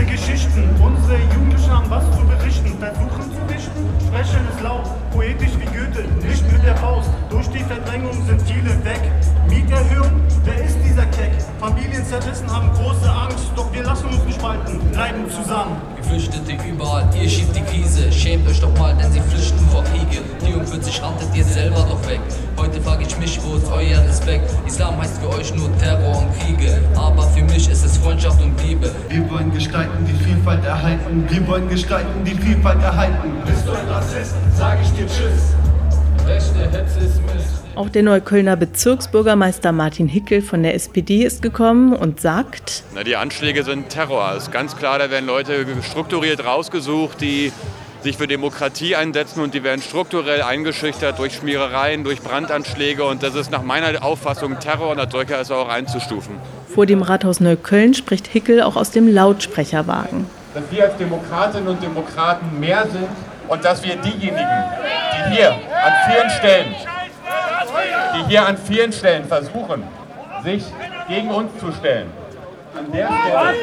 Geschichten. 0.06 0.70
Unsere 0.82 1.18
Jugendlichen 1.34 1.72
haben 1.72 1.90
was 1.90 2.04
zu 2.12 2.26
berichten. 2.26 2.78
Versuchen 2.80 3.32
zu 3.32 3.54
richten, 3.54 3.90
sprechen 4.08 4.48
ist 4.52 4.62
laut, 4.62 4.84
poetisch 5.12 5.52
wie 5.60 5.66
Goethe, 5.66 6.04
nicht 6.26 6.52
mit 6.52 6.64
der 6.64 6.76
Faust. 6.78 7.10
Durch 7.30 7.48
die 7.50 7.60
Verdrängung 7.60 8.14
sind 8.26 8.42
viele 8.42 8.74
weg. 8.84 9.02
Mieterhöhung, 9.48 10.22
wer 10.44 10.64
ist 10.64 10.78
dieser 10.84 11.06
Keck? 11.08 11.32
Familien 11.60 12.06
zerrissen 12.06 12.50
haben 12.52 12.72
große 12.74 13.10
Angst, 13.10 13.52
doch 13.56 13.72
wir 13.74 13.84
lassen 13.84 14.08
uns 14.08 14.24
nicht 14.26 14.40
spalten, 14.40 14.80
bleiben 14.92 15.30
zusammen. 15.30 15.78
Geflüchtete 15.98 16.54
überall, 16.70 17.08
ihr 17.20 17.30
schiebt 17.30 17.56
die 17.56 17.62
Krise. 17.62 18.12
Schämt 18.12 18.48
euch 18.48 18.60
doch 18.60 18.78
mal, 18.78 18.94
denn 18.96 19.12
sie 19.12 19.22
flüchten 19.22 19.66
vor 19.70 19.84
Kriege. 19.84 20.22
Die 20.46 20.54
um 20.54 20.66
40 20.66 21.02
ranntet 21.02 21.36
ihr 21.36 21.46
selber 21.46 21.86
doch 21.90 22.08
weg. 22.10 22.20
Heute 22.58 22.82
frage 22.82 23.06
ich 23.06 23.18
mich, 23.18 23.40
wo 23.44 23.56
ist 23.56 23.72
euer 23.72 24.00
Respekt? 24.04 24.50
Islam 24.68 25.02
heißt 25.02 25.22
für 25.22 25.30
euch 25.30 25.54
nur 25.56 25.76
Terror 25.78 26.20
und 26.20 26.40
Kriege. 26.40 26.82
Aber 26.96 27.24
für 27.24 27.44
mich 27.44 27.70
ist 27.70 27.86
es 27.86 27.98
Freundschaft 27.98 28.42
und 28.42 28.62
Liebe. 28.64 28.92
Wir 29.10 29.30
wollen 29.30 29.54
gestalten, 29.54 30.06
die 30.06 30.24
Vielfalt 30.24 30.66
erhalten. 30.66 31.26
Wir 31.30 31.48
wollen 31.48 31.70
gestalten, 31.70 32.24
die 32.26 32.36
Vielfalt 32.36 32.82
erhalten. 32.82 33.32
Bist 33.46 33.68
du 33.68 33.72
ein 33.72 33.88
Rassist, 33.88 34.36
sag 34.58 34.80
ich 34.82 34.92
dir 34.92 35.08
Tschüss. 35.08 35.56
Rechte 36.26 36.70
Hetze 36.72 37.00
ist 37.00 37.22
Mist. 37.22 37.43
Auch 37.76 37.90
der 37.90 38.04
Neuköllner 38.04 38.56
Bezirksbürgermeister 38.56 39.72
Martin 39.72 40.08
Hickel 40.08 40.44
von 40.44 40.62
der 40.62 40.76
SPD 40.76 41.24
ist 41.24 41.42
gekommen 41.42 41.94
und 41.94 42.22
sagt, 42.22 42.84
Na, 42.94 43.04
die 43.04 43.16
Anschläge 43.16 43.64
sind 43.64 43.90
Terror. 43.90 44.34
Es 44.38 44.44
ist 44.44 44.52
ganz 44.52 44.78
klar, 44.78 45.00
da 45.00 45.10
werden 45.10 45.26
Leute 45.26 45.66
strukturiert 45.82 46.46
rausgesucht, 46.46 47.20
die 47.20 47.52
sich 48.04 48.18
für 48.18 48.28
Demokratie 48.28 48.96
einsetzen 48.96 49.42
und 49.42 49.56
die 49.56 49.64
werden 49.64 49.82
strukturell 49.82 50.44
eingeschüchtert 50.44 51.18
durch 51.18 51.34
Schmierereien, 51.34 52.04
durch 52.04 52.22
Brandanschläge 52.22 53.06
und 53.06 53.24
das 53.24 53.34
ist 53.34 53.50
nach 53.50 53.64
meiner 53.64 54.04
Auffassung 54.04 54.60
Terror 54.60 54.92
und 54.92 55.00
als 55.00 55.12
solcher 55.12 55.42
ist 55.42 55.50
er 55.50 55.58
auch 55.58 55.70
einzustufen. 55.70 56.36
vor 56.68 56.86
dem 56.86 57.02
Rathaus 57.02 57.40
Neukölln 57.40 57.96
spricht 57.96 58.28
Hickel 58.28 58.62
auch 58.62 58.76
aus 58.76 58.92
dem 58.92 59.08
Lautsprecherwagen. 59.12 60.28
dass 60.54 60.64
wir 60.70 60.84
als 60.84 60.98
Demokratinnen 60.98 61.68
und 61.70 61.82
Demokraten 61.82 62.60
mehr 62.60 62.86
sind 62.92 63.08
und 63.48 63.66
dass 63.66 63.84
wir 63.84 63.96
diejenigen, 63.96 64.36
die 64.38 65.36
hier 65.36 65.52
an 65.52 65.94
vielen 66.12 66.30
Stellen, 66.30 66.76
die 68.14 68.30
hier 68.30 68.48
an 68.48 68.58
vielen 68.58 68.92
Stellen 68.92 69.26
versuchen, 69.26 69.84
sich 70.44 70.64
gegen 71.08 71.30
uns 71.30 71.52
zu 71.60 71.72
stellen, 71.72 72.08
an 72.76 72.92
der 72.92 73.08
Stelle 73.08 73.54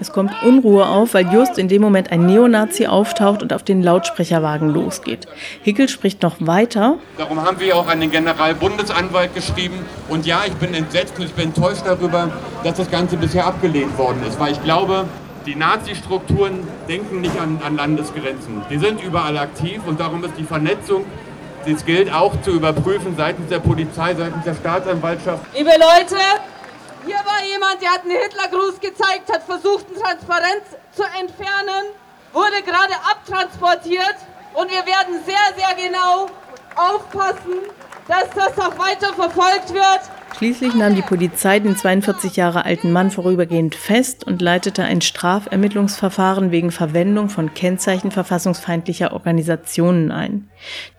Es 0.00 0.12
kommt 0.12 0.32
Unruhe 0.42 0.86
auf, 0.86 1.14
weil 1.14 1.26
just 1.32 1.58
in 1.58 1.68
dem 1.68 1.82
Moment 1.82 2.10
ein 2.12 2.26
Neonazi 2.26 2.86
auftaucht 2.86 3.42
und 3.42 3.52
auf 3.52 3.62
den 3.62 3.82
Lautsprecherwagen 3.82 4.68
losgeht. 4.68 5.26
Hickel 5.62 5.88
spricht 5.88 6.22
noch 6.22 6.36
weiter. 6.40 6.96
Darum 7.18 7.42
haben 7.44 7.60
wir 7.60 7.76
auch 7.76 7.88
an 7.88 8.00
den 8.00 8.10
Generalbundesanwalt 8.10 9.34
geschrieben. 9.34 9.84
Und 10.08 10.26
ja, 10.26 10.42
ich 10.46 10.54
bin 10.54 10.74
entsetzt 10.74 11.18
und 11.18 11.26
ich 11.26 11.32
bin 11.32 11.46
enttäuscht 11.46 11.82
darüber, 11.84 12.30
dass 12.64 12.74
das 12.76 12.90
Ganze 12.90 13.16
bisher 13.16 13.46
abgelehnt 13.46 13.96
worden 13.98 14.22
ist. 14.26 14.38
Weil 14.40 14.52
ich 14.52 14.62
glaube, 14.62 15.04
die 15.46 15.54
Nazi-Strukturen 15.54 16.60
denken 16.88 17.20
nicht 17.20 17.38
an, 17.40 17.60
an 17.64 17.76
Landesgrenzen. 17.76 18.62
Die 18.70 18.78
sind 18.78 19.02
überall 19.02 19.36
aktiv 19.38 19.80
und 19.86 19.98
darum 19.98 20.22
ist 20.24 20.34
die 20.38 20.44
Vernetzung, 20.44 21.04
das 21.66 21.84
gilt 21.84 22.12
auch 22.12 22.40
zu 22.42 22.50
überprüfen 22.52 23.16
seitens 23.16 23.48
der 23.48 23.58
Polizei, 23.58 24.14
seitens 24.14 24.44
der 24.44 24.54
Staatsanwaltschaft. 24.54 25.44
Liebe 25.54 25.70
Leute, 25.70 26.16
hier 27.04 27.16
war 27.16 27.42
jemand, 27.50 27.80
der 27.82 27.90
hat 27.90 28.02
einen 28.02 28.12
Hitlergruß 28.12 28.80
gezeigt, 28.80 29.32
hat 29.32 29.42
versucht, 29.44 29.86
ein 29.88 30.00
Transparenz 30.00 30.64
zu 30.92 31.02
entfernen, 31.02 31.86
wurde 32.32 32.62
gerade 32.64 32.94
abtransportiert 33.10 34.16
und 34.54 34.70
wir 34.70 34.84
werden 34.86 35.20
sehr, 35.24 35.54
sehr 35.56 35.74
genau 35.88 36.26
aufpassen, 36.76 37.60
dass 38.10 38.28
das 38.34 38.58
auch 38.58 38.76
weiter 38.76 39.14
verfolgt 39.14 39.72
wird. 39.72 40.00
Schließlich 40.36 40.74
nahm 40.74 40.94
die 40.94 41.02
Polizei 41.02 41.60
den 41.60 41.76
42 41.76 42.34
Jahre 42.36 42.64
alten 42.64 42.92
Mann 42.92 43.10
vorübergehend 43.10 43.74
fest 43.74 44.24
und 44.26 44.42
leitete 44.42 44.82
ein 44.82 45.00
Strafermittlungsverfahren 45.00 46.50
wegen 46.50 46.72
Verwendung 46.72 47.28
von 47.28 47.54
Kennzeichen 47.54 48.10
verfassungsfeindlicher 48.10 49.12
Organisationen 49.12 50.10
ein. 50.10 50.48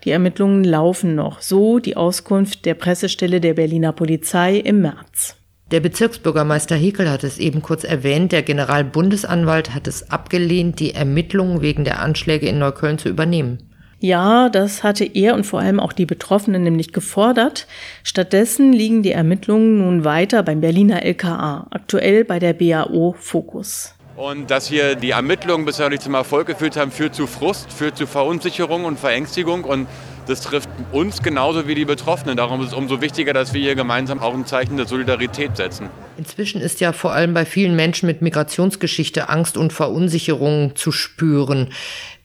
Die 0.04 0.10
Ermittlungen 0.10 0.64
laufen 0.64 1.14
noch, 1.14 1.42
so 1.42 1.80
die 1.80 1.96
Auskunft 1.96 2.64
der 2.64 2.74
Pressestelle 2.74 3.40
der 3.40 3.54
Berliner 3.54 3.92
Polizei 3.92 4.56
im 4.56 4.80
März. 4.82 5.36
Der 5.70 5.80
Bezirksbürgermeister 5.80 6.76
Hickel 6.76 7.10
hat 7.10 7.24
es 7.24 7.38
eben 7.38 7.62
kurz 7.62 7.82
erwähnt, 7.82 8.32
der 8.32 8.42
Generalbundesanwalt 8.42 9.74
hat 9.74 9.86
es 9.86 10.10
abgelehnt, 10.10 10.80
die 10.80 10.94
Ermittlungen 10.94 11.62
wegen 11.62 11.84
der 11.84 12.00
Anschläge 12.00 12.46
in 12.46 12.58
Neukölln 12.58 12.98
zu 12.98 13.08
übernehmen. 13.08 13.71
Ja, 14.02 14.48
das 14.48 14.82
hatte 14.82 15.04
er 15.04 15.32
und 15.34 15.44
vor 15.44 15.60
allem 15.60 15.78
auch 15.78 15.92
die 15.92 16.06
Betroffenen 16.06 16.64
nämlich 16.64 16.92
gefordert. 16.92 17.68
Stattdessen 18.02 18.72
liegen 18.72 19.04
die 19.04 19.12
Ermittlungen 19.12 19.78
nun 19.78 20.04
weiter 20.04 20.42
beim 20.42 20.60
Berliner 20.60 21.04
LKA, 21.04 21.68
aktuell 21.70 22.24
bei 22.24 22.40
der 22.40 22.52
BAO 22.52 23.14
Fokus. 23.16 23.94
Und 24.16 24.50
dass 24.50 24.66
hier 24.66 24.96
die 24.96 25.10
Ermittlungen 25.10 25.64
bisher 25.64 25.88
nicht 25.88 26.02
zum 26.02 26.14
Erfolg 26.14 26.48
geführt 26.48 26.76
haben, 26.76 26.90
führt 26.90 27.14
zu 27.14 27.28
Frust, 27.28 27.72
führt 27.72 27.96
zu 27.96 28.08
Verunsicherung 28.08 28.86
und 28.86 28.98
Verängstigung. 28.98 29.62
Und 29.62 29.86
das 30.26 30.40
trifft 30.40 30.68
uns 30.90 31.22
genauso 31.22 31.68
wie 31.68 31.76
die 31.76 31.84
Betroffenen. 31.84 32.36
Darum 32.36 32.60
ist 32.60 32.68
es 32.68 32.74
umso 32.74 33.00
wichtiger, 33.00 33.32
dass 33.32 33.54
wir 33.54 33.60
hier 33.60 33.76
gemeinsam 33.76 34.18
auch 34.18 34.34
ein 34.34 34.46
Zeichen 34.46 34.76
der 34.76 34.86
Solidarität 34.86 35.56
setzen. 35.56 35.88
Inzwischen 36.18 36.60
ist 36.60 36.80
ja 36.80 36.92
vor 36.92 37.12
allem 37.12 37.34
bei 37.34 37.44
vielen 37.44 37.76
Menschen 37.76 38.08
mit 38.08 38.20
Migrationsgeschichte 38.20 39.28
Angst 39.28 39.56
und 39.56 39.72
Verunsicherung 39.72 40.74
zu 40.74 40.90
spüren. 40.90 41.68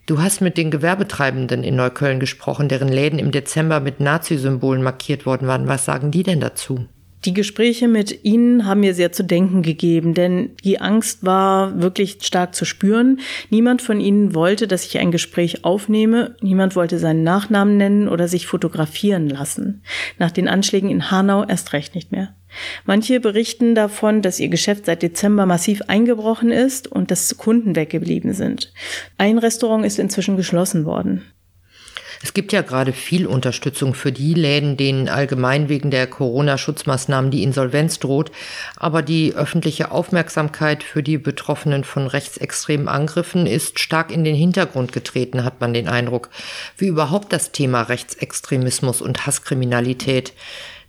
Du 0.07 0.21
hast 0.21 0.39
mit 0.39 0.57
den 0.57 0.71
Gewerbetreibenden 0.71 1.65
in 1.65 1.75
Neukölln 1.75 2.21
gesprochen, 2.21 2.69
deren 2.69 2.87
Läden 2.87 3.19
im 3.19 3.31
Dezember 3.31 3.81
mit 3.81 3.99
Nazi-Symbolen 3.99 4.81
markiert 4.81 5.25
worden 5.25 5.49
waren. 5.49 5.67
Was 5.67 5.83
sagen 5.83 6.11
die 6.11 6.23
denn 6.23 6.39
dazu? 6.39 6.85
Die 7.25 7.33
Gespräche 7.33 7.89
mit 7.89 8.23
ihnen 8.23 8.65
haben 8.65 8.79
mir 8.79 8.93
sehr 8.93 9.11
zu 9.11 9.25
denken 9.25 9.63
gegeben, 9.63 10.13
denn 10.13 10.51
die 10.63 10.79
Angst 10.79 11.25
war 11.25 11.81
wirklich 11.81 12.19
stark 12.21 12.55
zu 12.55 12.63
spüren. 12.63 13.19
Niemand 13.49 13.81
von 13.81 13.99
ihnen 13.99 14.33
wollte, 14.33 14.65
dass 14.65 14.85
ich 14.85 14.97
ein 14.97 15.11
Gespräch 15.11 15.65
aufnehme. 15.65 16.37
Niemand 16.39 16.77
wollte 16.77 16.99
seinen 16.99 17.23
Nachnamen 17.23 17.75
nennen 17.75 18.07
oder 18.07 18.29
sich 18.29 18.47
fotografieren 18.47 19.27
lassen. 19.27 19.83
Nach 20.17 20.31
den 20.31 20.47
Anschlägen 20.47 20.89
in 20.89 21.11
Hanau 21.11 21.43
erst 21.43 21.73
recht 21.73 21.95
nicht 21.95 22.13
mehr. 22.13 22.33
Manche 22.85 23.19
berichten 23.19 23.75
davon, 23.75 24.21
dass 24.21 24.39
ihr 24.39 24.49
Geschäft 24.49 24.85
seit 24.85 25.03
Dezember 25.03 25.45
massiv 25.45 25.81
eingebrochen 25.87 26.51
ist 26.51 26.87
und 26.87 27.11
dass 27.11 27.37
Kunden 27.37 27.75
weggeblieben 27.75 28.33
sind. 28.33 28.71
Ein 29.17 29.37
Restaurant 29.37 29.85
ist 29.85 29.99
inzwischen 29.99 30.37
geschlossen 30.37 30.85
worden. 30.85 31.23
Es 32.23 32.33
gibt 32.33 32.51
ja 32.51 32.61
gerade 32.61 32.93
viel 32.93 33.27
Unterstützung 33.27 33.93
für 33.93 34.11
die 34.11 34.33
Läden, 34.33 34.75
denen 34.75 35.07
allgemein 35.07 35.69
wegen 35.69 35.91
der 35.91 36.07
Corona-Schutzmaßnahmen 36.07 37.29
die 37.29 37.43
Insolvenz 37.43 37.99
droht. 37.99 38.31
Aber 38.75 39.01
die 39.01 39.35
öffentliche 39.35 39.91
Aufmerksamkeit 39.91 40.83
für 40.83 41.03
die 41.03 41.17
Betroffenen 41.17 41.83
von 41.83 42.07
rechtsextremen 42.07 42.87
Angriffen 42.87 43.45
ist 43.45 43.79
stark 43.79 44.11
in 44.11 44.23
den 44.23 44.35
Hintergrund 44.35 44.91
getreten, 44.91 45.43
hat 45.43 45.61
man 45.61 45.73
den 45.73 45.87
Eindruck. 45.87 46.29
Wie 46.77 46.87
überhaupt 46.87 47.31
das 47.33 47.51
Thema 47.51 47.83
Rechtsextremismus 47.83 49.01
und 49.01 49.25
Hasskriminalität. 49.27 50.33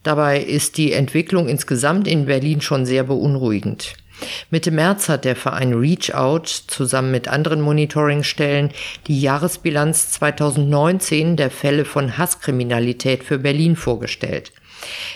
Dabei 0.02 0.40
ist 0.40 0.76
die 0.76 0.92
Entwicklung 0.92 1.48
insgesamt 1.48 2.06
in 2.06 2.26
Berlin 2.26 2.60
schon 2.60 2.86
sehr 2.86 3.04
beunruhigend. 3.04 3.94
Mitte 4.50 4.70
März 4.70 5.08
hat 5.08 5.24
der 5.24 5.36
Verein 5.36 5.74
Reach 5.74 6.14
Out 6.14 6.48
zusammen 6.48 7.10
mit 7.10 7.28
anderen 7.28 7.60
Monitoringstellen 7.60 8.70
die 9.06 9.20
Jahresbilanz 9.20 10.10
2019 10.10 11.36
der 11.36 11.50
Fälle 11.50 11.84
von 11.84 12.18
Hasskriminalität 12.18 13.22
für 13.22 13.38
Berlin 13.38 13.76
vorgestellt. 13.76 14.52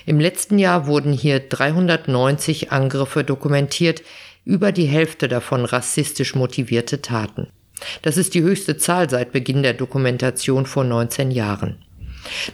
Im 0.06 0.20
letzten 0.20 0.58
Jahr 0.58 0.86
wurden 0.86 1.12
hier 1.12 1.40
390 1.40 2.72
Angriffe 2.72 3.24
dokumentiert, 3.24 4.02
über 4.44 4.72
die 4.72 4.86
Hälfte 4.86 5.28
davon 5.28 5.64
rassistisch 5.64 6.34
motivierte 6.34 7.00
Taten. 7.00 7.48
Das 8.02 8.16
ist 8.16 8.34
die 8.34 8.42
höchste 8.42 8.76
Zahl 8.76 9.08
seit 9.08 9.32
Beginn 9.32 9.62
der 9.62 9.74
Dokumentation 9.74 10.66
vor 10.66 10.84
19 10.84 11.30
Jahren. 11.30 11.78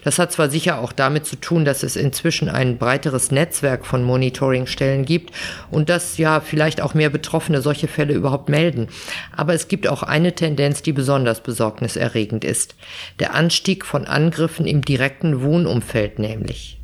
Das 0.03 0.19
hat 0.19 0.31
zwar 0.31 0.49
sicher 0.49 0.79
auch 0.79 0.91
damit 0.91 1.25
zu 1.25 1.35
tun, 1.35 1.65
dass 1.65 1.83
es 1.83 1.95
inzwischen 1.95 2.49
ein 2.49 2.77
breiteres 2.77 3.31
Netzwerk 3.31 3.85
von 3.85 4.03
Monitoringstellen 4.03 5.05
gibt 5.05 5.33
und 5.71 5.89
dass 5.89 6.17
ja 6.17 6.39
vielleicht 6.39 6.81
auch 6.81 6.93
mehr 6.93 7.09
Betroffene 7.09 7.61
solche 7.61 7.87
Fälle 7.87 8.13
überhaupt 8.13 8.49
melden. 8.49 8.87
Aber 9.35 9.53
es 9.53 9.67
gibt 9.67 9.87
auch 9.87 10.03
eine 10.03 10.33
Tendenz, 10.33 10.81
die 10.81 10.93
besonders 10.93 11.41
besorgniserregend 11.41 12.43
ist. 12.43 12.75
Der 13.19 13.33
Anstieg 13.35 13.85
von 13.85 14.05
Angriffen 14.05 14.65
im 14.65 14.81
direkten 14.81 15.41
Wohnumfeld 15.41 16.19
nämlich. 16.19 16.79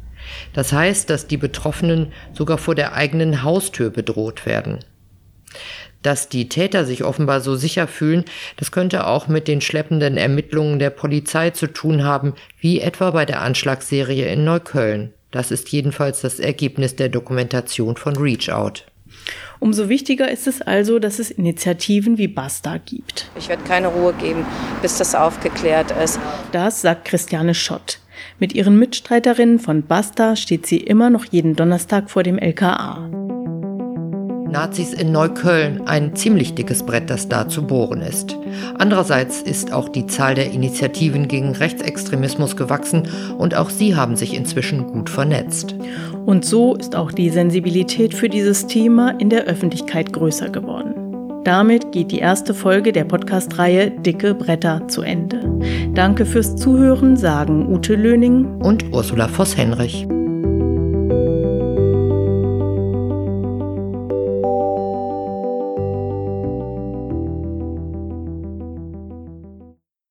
Das 0.54 0.74
heißt, 0.74 1.10
dass 1.10 1.28
die 1.28 1.38
Betroffenen 1.38 2.12
sogar 2.34 2.58
vor 2.58 2.76
der 2.76 2.94
eigenen 2.94 3.44
Haustür 3.44 3.90
bedroht 3.90 4.46
werden. 4.46 4.80
Dass 6.06 6.30
die 6.30 6.50
Täter 6.50 6.86
sich 6.86 7.04
offenbar 7.04 7.42
so 7.42 7.56
sicher 7.56 7.88
fühlen, 7.88 8.26
das 8.58 8.72
könnte 8.72 9.08
auch 9.08 9.28
mit 9.28 9.48
den 9.48 9.60
schleppenden 9.60 10.18
Ermittlungen 10.18 10.78
der 10.78 10.92
Polizei 10.92 11.50
zu 11.50 11.66
tun 11.66 12.04
haben, 12.04 12.36
wie 12.60 12.80
etwa 12.80 13.10
bei 13.10 13.26
der 13.26 13.42
Anschlagsserie 13.42 14.32
in 14.32 14.44
Neukölln. 14.44 15.14
Das 15.32 15.50
ist 15.50 15.70
jedenfalls 15.70 16.22
das 16.22 16.40
Ergebnis 16.40 16.96
der 16.96 17.10
Dokumentation 17.10 17.98
von 17.98 18.16
Reach 18.18 18.52
Out. 18.52 18.86
Umso 19.60 19.90
wichtiger 19.90 20.30
ist 20.30 20.46
es 20.46 20.62
also, 20.62 21.00
dass 21.00 21.18
es 21.18 21.32
Initiativen 21.32 22.20
wie 22.20 22.28
Basta 22.28 22.78
gibt. 22.78 23.32
Ich 23.36 23.50
werde 23.50 23.64
keine 23.64 23.88
Ruhe 23.88 24.14
geben, 24.14 24.46
bis 24.84 25.00
das 25.00 25.16
aufgeklärt 25.16 25.90
ist. 26.04 26.20
Das 26.52 26.84
sagt 26.84 27.06
Christiane 27.06 27.56
Schott. 27.56 27.98
Mit 28.38 28.54
ihren 28.54 28.78
Mitstreiterinnen 28.78 29.58
von 29.58 29.82
Basta 29.82 30.36
steht 30.36 30.68
sie 30.68 30.78
immer 30.78 31.10
noch 31.10 31.26
jeden 31.26 31.56
Donnerstag 31.56 32.12
vor 32.12 32.22
dem 32.22 32.38
LKA. 32.38 33.25
Nazis 34.56 34.94
in 34.94 35.12
Neukölln 35.12 35.86
ein 35.86 36.16
ziemlich 36.16 36.56
dickes 36.56 36.84
Brett, 36.84 37.10
das 37.10 37.28
da 37.28 37.50
zu 37.50 37.68
bohren 37.68 38.02
ist. 38.02 38.38
Andererseits 38.80 39.42
ist 39.42 39.74
auch 39.74 39.90
die 39.90 40.08
Zahl 40.08 40.34
der 40.34 40.50
Initiativen 40.52 41.28
gegen 41.28 41.52
Rechtsextremismus 41.52 42.56
gewachsen 42.56 43.04
und 43.38 43.54
auch 43.54 43.70
sie 43.70 43.98
haben 43.98 44.16
sich 44.16 44.34
inzwischen 44.34 44.88
gut 44.88 45.10
vernetzt. 45.10 45.76
Und 46.26 46.46
so 46.46 46.74
ist 46.74 46.96
auch 46.96 47.12
die 47.12 47.32
Sensibilität 47.32 48.14
für 48.14 48.30
dieses 48.30 48.66
Thema 48.66 49.10
in 49.20 49.30
der 49.30 49.44
Öffentlichkeit 49.44 50.14
größer 50.14 50.48
geworden. 50.48 51.42
Damit 51.44 51.92
geht 51.92 52.12
die 52.12 52.20
erste 52.20 52.54
Folge 52.54 52.94
der 52.94 53.04
Podcast-Reihe 53.04 53.92
Dicke 53.92 54.34
Bretter 54.34 54.88
zu 54.88 55.02
Ende. 55.02 55.42
Danke 55.94 56.26
fürs 56.26 56.56
Zuhören, 56.56 57.18
sagen 57.18 57.68
Ute 57.68 57.96
Löning 57.96 58.62
und 58.62 58.86
Ursula 58.94 59.28
Voss-Henrich. 59.28 60.08